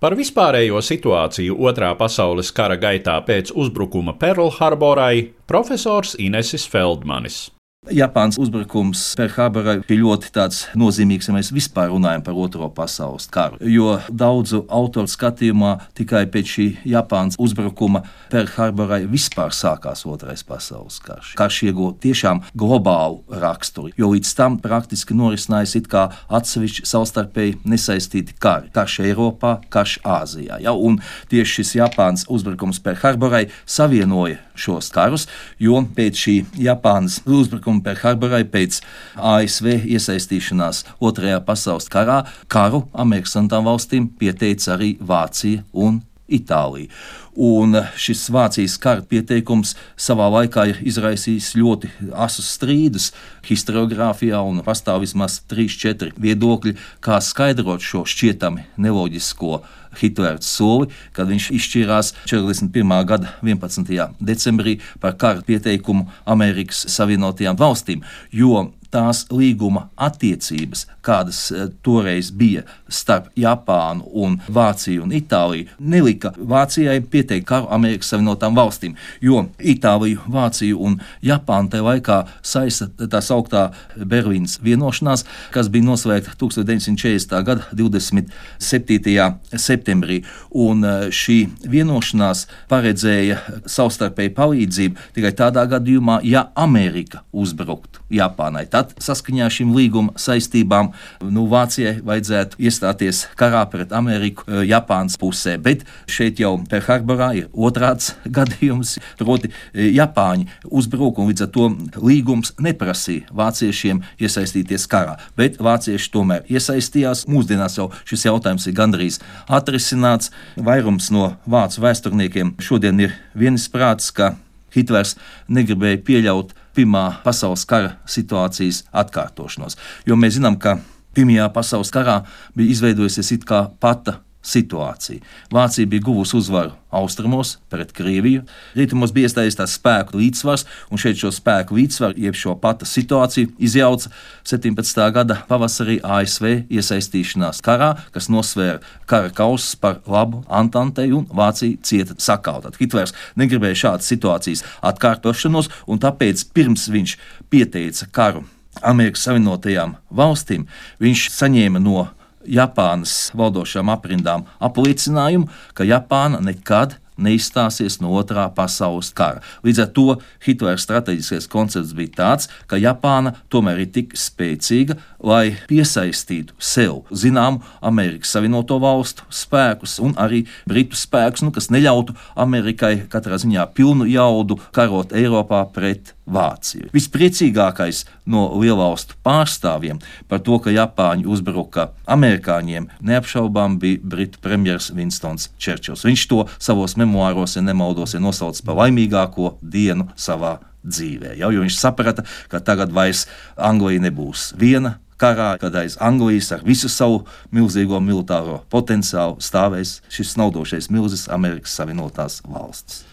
Par 0.00 0.14
vispārējo 0.16 0.80
situāciju 0.80 1.58
Otrā 1.68 1.90
pasaules 2.00 2.48
kara 2.56 2.78
gaitā 2.80 3.18
pēc 3.26 3.52
uzbrukuma 3.52 4.14
Perlharborai 4.16 5.26
profesors 5.44 6.14
Inesis 6.16 6.64
Feldmanis. 6.72 7.50
Japānas 7.88 8.36
uzbrukums 8.36 9.00
Perlharborai 9.16 9.78
bija 9.88 10.02
ļoti 10.02 10.28
nozīmīgs, 10.76 11.30
ja 11.30 11.32
mēs 11.32 11.48
vispār 11.48 11.88
runājam 11.88 12.20
par 12.26 12.36
Otro 12.36 12.66
pasaules 12.76 13.24
karu. 13.32 13.56
Jo 13.64 13.94
daudzu 14.12 14.66
autoru 14.68 15.08
skatījumā 15.08 15.70
tikai 15.96 16.26
pēc 16.28 16.50
šī 16.54 16.66
Japānas 16.92 17.38
uzbrukuma 17.40 18.02
Perlharborai 18.28 19.06
vispār 19.08 19.54
sākās 19.56 20.04
Otrais 20.04 20.44
pasaules 20.44 20.98
karš. 21.00 21.32
Karš 21.40 21.62
ieguva 21.70 21.94
tiešām 22.04 22.42
globālu 22.52 23.24
raksturu, 23.32 23.94
jo 23.96 24.12
līdz 24.12 24.34
tam 24.36 24.60
praktiski 24.60 25.16
norisinājās 25.16 25.78
it 25.80 25.88
kā 25.88 26.10
atsevišķi 26.28 26.84
savstarpēji 26.84 27.62
nesaistīti 27.64 28.36
kari. 28.36 28.68
Karš 28.76 28.98
Eiropā, 29.06 29.56
karš 29.72 30.02
Āzijā. 30.04 30.60
Ja? 30.60 30.76
Un 30.76 31.00
tieši 31.32 31.62
šis 31.62 31.74
Japānas 31.80 32.28
uzbrukums 32.28 32.84
Perlharborai 32.84 33.46
savienoja 33.64 34.36
šos 34.60 34.92
karus, 34.92 35.24
jo 35.56 35.80
pēc 35.96 36.24
šī 36.26 36.38
Japānas 36.60 37.22
uzbrukuma 37.24 37.69
uzbrukuma 37.70 37.82
Perlharborai 37.84 38.44
pēc 38.50 38.80
ASV 39.16 39.86
iesaistīšanās 39.86 40.84
Otrajā 41.00 41.40
pasaules 41.44 41.88
karā 41.88 42.26
karu 42.48 42.88
Amerikas 42.92 43.36
valstīm 43.36 44.08
pieteica 44.18 44.76
arī 44.76 44.96
Vācija 45.00 45.64
un 45.72 46.02
Itālija. 46.30 46.88
Un 47.34 47.74
šis 47.96 48.28
Vācijas 48.30 48.76
kara 48.78 49.02
pieteikums 49.02 49.74
savā 49.96 50.28
laikā 50.30 50.66
ir 50.70 50.80
izraisījis 50.82 51.54
ļoti 51.56 51.90
asus 52.14 52.50
strīdus 52.56 53.12
historiografijā, 53.46 54.38
un 54.42 54.62
pastāv 54.62 55.00
vismaz 55.02 55.40
3-4 55.50 56.12
viedokļi, 56.18 56.76
kā 57.00 57.20
skaidrot 57.22 57.82
šo 57.82 58.04
šķietami 58.04 58.66
neloģisko 58.78 59.62
Hitlera 59.98 60.40
soli, 60.44 60.90
kad 61.16 61.30
viņš 61.30 61.50
izšķīrās 61.56 62.12
41. 62.26 62.96
gada 63.08 63.34
11. 63.42 64.14
decembrī 64.20 64.78
par 65.00 65.16
kara 65.20 65.42
pieteikumu 65.46 66.06
Amerikas 66.24 66.86
Savienotajām 66.94 67.58
valstīm. 67.60 68.04
Jo 68.30 68.68
tās 68.90 69.24
līguma 69.30 69.86
attiecības, 70.00 70.86
kādas 71.06 71.40
eh, 71.54 71.68
toreiz 71.84 72.30
bija 72.34 72.64
starp 72.90 73.30
Japānu, 73.38 74.04
un 74.12 74.38
Vāciju 74.50 75.04
un 75.06 75.14
Itāliju, 75.14 75.70
nelika 75.78 76.32
Vācijai 76.36 76.98
pieteikt 77.00 77.46
karu 77.48 77.70
Amerikas 77.74 78.10
Savienotām 78.12 78.56
valstīm, 78.58 78.96
jo 79.22 79.44
Itāliju, 79.58 80.24
Vāciju 80.30 80.80
un 80.86 80.98
Japānu 81.24 81.72
tajā 81.72 81.86
laikā 81.86 82.18
saista 82.42 82.90
tā 83.00 83.22
sauktā 83.24 83.68
Berlīnas 83.96 84.58
vienošanās, 84.64 85.24
kas 85.54 85.70
bija 85.72 85.86
noslēgta 85.86 86.34
1940. 86.40 87.36
gada 87.46 87.68
27. 87.76 89.30
septembrī. 89.56 90.22
Un 90.50 90.84
eh, 90.84 91.08
šī 91.14 91.38
vienošanās 91.70 92.46
paredzēja 92.70 93.38
savstarpēju 93.70 94.34
palīdzību 94.36 95.08
tikai 95.16 95.34
tādā 95.38 95.66
gadījumā, 95.70 96.20
ja 96.26 96.48
Amerika 96.58 97.24
uzbruktu 97.32 98.02
Japānai. 98.10 98.66
Tā 98.70 98.79
Tad 98.80 98.94
saskaņā 99.02 99.44
ar 99.44 99.52
šīm 99.52 99.74
līguma 99.76 100.14
saistībām 100.16 100.86
nu, 101.28 101.42
Vācijai 101.50 101.98
vajadzētu 102.06 102.56
iestāties 102.64 103.26
karā 103.36 103.60
pret 103.68 103.92
Ameriku 103.92 104.46
eh, 104.46 104.62
Japānas 104.70 105.18
pusē. 105.20 105.58
Bet 105.60 105.84
šeit 106.08 106.40
jau 106.40 106.54
Perharborā 106.70 107.28
ir 107.36 107.50
otrāds 107.52 108.14
gadījums, 108.38 108.94
proti 109.20 109.50
eh, 109.50 109.90
Japāņi 109.98 110.48
uzbruka 110.64 111.20
un 111.20 111.28
līdz 111.28 111.44
ar 111.44 111.52
to 111.52 111.68
līgums 112.00 112.54
neprasīja 112.56 113.28
vāciešiem 113.36 114.00
iesaistīties 114.16 114.88
karā. 114.88 115.18
Bet 115.36 115.60
vācieši 115.60 116.12
tomēr 116.14 116.48
iesaistījās. 116.48 117.26
Mūsdienās 117.28 117.76
jau 117.76 117.90
šis 118.08 118.30
jautājums 118.30 118.64
ir 118.70 118.78
gandrīz 118.80 119.20
atrisināts. 119.44 120.32
Vairums 120.56 121.12
no 121.12 121.34
vācu 121.44 121.84
vēsturniekiem 121.84 122.56
šodien 122.64 123.04
ir 123.04 123.18
vienisprāts, 123.36 124.08
ka 124.08 124.38
Hitlers 124.74 125.16
negribēja 125.50 126.00
pieļaut 126.06 126.54
Pirmā 126.76 127.04
pasaules 127.24 127.66
kara 127.66 127.96
situācijas 128.06 128.84
atkārtošanos. 128.92 129.78
Jo 130.06 130.18
mēs 130.18 130.38
zinām, 130.38 130.58
ka 130.60 130.78
Pirmajā 131.14 131.48
pasaules 131.50 131.90
karā 131.90 132.20
bija 132.54 132.70
izveidojusies 132.70 133.32
it 133.34 133.46
kā 133.48 133.64
pata 133.82 134.20
situācija. 134.42 135.20
Vācija 135.52 135.86
bija 135.86 136.02
guvusi 136.04 136.36
uzvaru 136.36 136.72
austrumos 136.90 137.58
pret 137.68 137.92
Krieviju, 137.92 138.42
rietumos 138.74 139.12
bija 139.14 139.28
iestājies 139.28 139.58
tās 139.58 139.76
spēku 139.78 140.18
līdzsvars, 140.18 140.64
un 140.90 141.00
šeit 141.00 141.20
šo 141.20 141.30
spēku 141.34 141.76
līdzsvaru, 141.76 142.16
jeb 142.18 142.38
šo 142.38 142.56
pata 142.60 142.88
situāciju, 142.88 143.52
izjauca 143.62 144.10
17. 144.48 145.02
gada 145.14 145.38
pavasarī 145.48 146.00
ASV 146.02 146.64
iesaistīšanās 146.72 147.62
karā, 147.64 147.92
kas 148.14 148.30
nosvēra 148.32 148.80
kara 149.10 149.30
kausus 149.34 149.76
par 149.78 150.00
labu 150.10 150.42
Antantei, 150.48 151.12
un 151.12 151.28
Vācija 151.30 151.78
cieta 151.86 152.16
sakauta. 152.18 152.72
Hitlers 152.80 153.14
negribēja 153.38 153.84
šādas 153.84 154.08
situācijas 154.10 154.64
atkārtošanos, 154.80 155.70
un 155.86 156.00
tāpēc 156.02 156.48
pirms 156.56 156.88
viņš 156.90 157.18
pieteica 157.52 158.08
karu 158.10 158.46
Amerikas 158.86 159.26
Savienotajām 159.26 159.96
valstīm, 160.16 160.66
viņš 161.02 161.28
saņēma 161.34 161.82
no 161.82 162.08
Japānas 162.48 163.30
valdošām 163.36 163.92
aprindām 163.92 164.46
apliecinājumu, 164.64 165.48
ka 165.74 165.86
Japāna 165.88 166.40
nekad 166.44 166.96
neizstāsies 167.20 167.98
no 168.00 168.12
otrā 168.16 168.46
pasaules 168.54 169.10
kara. 169.16 169.42
Līdz 169.66 169.82
ar 169.84 169.90
to 169.96 170.06
Hitlera 170.44 170.80
strateģiskais 170.80 171.48
koncepts 171.52 171.94
bija 171.96 172.14
tāds, 172.16 172.48
ka 172.70 172.80
Japāna 172.80 173.34
tomēr 173.52 173.82
ir 173.84 173.90
tik 173.94 174.16
spēcīga, 174.18 174.96
lai 175.20 175.56
piesaistītu 175.70 176.56
sev 176.56 177.04
zināmu 177.12 177.62
Amerikas 177.84 178.32
Savienoto 178.34 178.80
Valstu 178.82 179.26
spēkus 179.28 179.98
un 180.04 180.16
arī 180.20 180.46
Britu 180.68 180.98
spēkus, 180.98 181.44
nu, 181.44 181.52
kas 181.54 181.70
neļautu 181.72 182.16
Amerikai 182.40 182.94
katrā 183.12 183.40
ziņā 183.40 183.68
pilnu 183.76 184.08
jaudu 184.10 184.58
karot 184.76 185.12
Eiropā 185.16 185.66
pret 185.74 186.14
Vāciju. 186.30 186.90
Vispriecīgākais 186.94 188.04
no 188.30 188.46
lielvalstu 188.60 189.18
pārstāvjiem 189.26 190.00
par 190.30 190.42
to, 190.46 190.60
ka 190.62 190.72
Japāņi 190.74 191.26
uzbruka 191.30 191.90
amerikāņiem, 192.10 192.88
neapšaubām 193.02 193.78
bija 193.82 194.00
Britu 194.02 194.40
premjerministrs 194.42 194.96
Winstons 194.96 195.50
Čerčils. 195.58 196.06
Viņš 196.06 196.26
to 196.30 196.44
savos 196.58 196.96
memoāros, 197.00 197.56
ja 197.56 197.64
nemaldos, 197.64 198.14
ir 198.14 198.24
nosaucis 198.24 198.64
par 198.66 198.78
laimīgāko 198.84 199.56
dienu 199.60 200.08
savā 200.16 200.58
dzīvē. 200.86 201.34
Jau, 201.40 201.50
jo 201.52 201.64
viņš 201.64 201.78
saprata, 201.78 202.24
ka 202.48 202.62
tagad 202.64 202.94
vairs 202.94 203.26
Anglija 203.56 204.06
nebūs 204.06 204.50
viena 204.58 204.98
karā, 205.20 205.52
kad 205.60 205.76
aiz 205.76 205.98
Anglijas 206.00 206.50
ar 206.56 206.64
visu 206.64 206.88
savu 206.88 207.24
milzīgo 207.52 208.00
militāro 208.00 208.62
potenciālu 208.72 209.40
stāvēs 209.44 209.98
šis 210.12 210.34
snaudošais 210.36 210.90
milzis 210.92 211.28
Amerikas 211.32 211.76
Savienotās 211.76 212.40
valstis. 212.48 213.09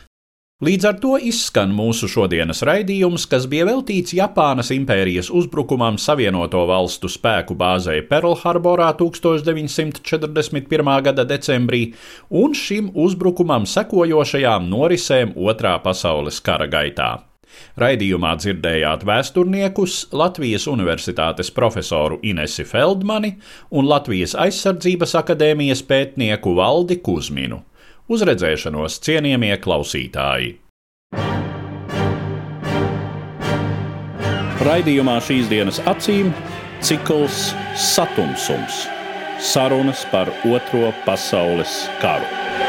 Līdz 0.57 0.85
ar 0.89 0.95
to 0.97 1.11
izskan 1.21 1.69
mūsu 1.69 2.07
šodienas 2.09 2.63
raidījums, 2.65 3.27
kas 3.29 3.43
bija 3.45 3.67
veltīts 3.67 4.15
Japānas 4.17 4.71
impērijas 4.73 5.27
uzbrukumam 5.29 5.99
Savienoto 6.01 6.63
Valstu 6.65 7.11
spēku 7.13 7.53
bāzē 7.53 7.99
Pearlharborā 8.09 8.87
1941. 8.97 10.89
gada 11.05 11.27
decembrī 11.29 11.83
un 12.41 12.57
šim 12.57 12.89
uzbrukumam 13.05 13.69
sekojošajām 13.69 14.65
norisēm 14.73 15.37
Otrā 15.37 15.75
pasaules 15.85 16.41
kara 16.41 16.65
gaitā. 16.65 17.11
Raidījumā 17.77 18.33
dzirdējāt 18.41 19.05
vēsturniekus 19.05 20.07
Latvijas 20.09 20.65
Universitātes 20.73 21.53
profesoru 21.53 22.17
Inesi 22.25 22.65
Feldmani 22.65 23.35
un 23.69 23.85
Latvijas 23.93 24.33
aizsardzības 24.33 25.19
akadēmijas 25.21 25.85
pētnieku 25.85 26.57
Valdi 26.57 26.97
Kuzminu. 26.97 27.61
Uz 28.07 28.21
redzēšanos, 28.23 29.01
cienījamie 29.03 29.51
klausītāji! 29.59 30.53
Raidījumā 34.63 35.17
šīs 35.27 35.49
dienas 35.51 35.81
acīm 35.91 36.29
cikls 36.79 37.49
Satumsums- 37.75 38.85
sarunas 39.51 40.05
par 40.13 40.31
Otro 40.47 40.93
pasaules 41.03 41.75
karu. 41.99 42.66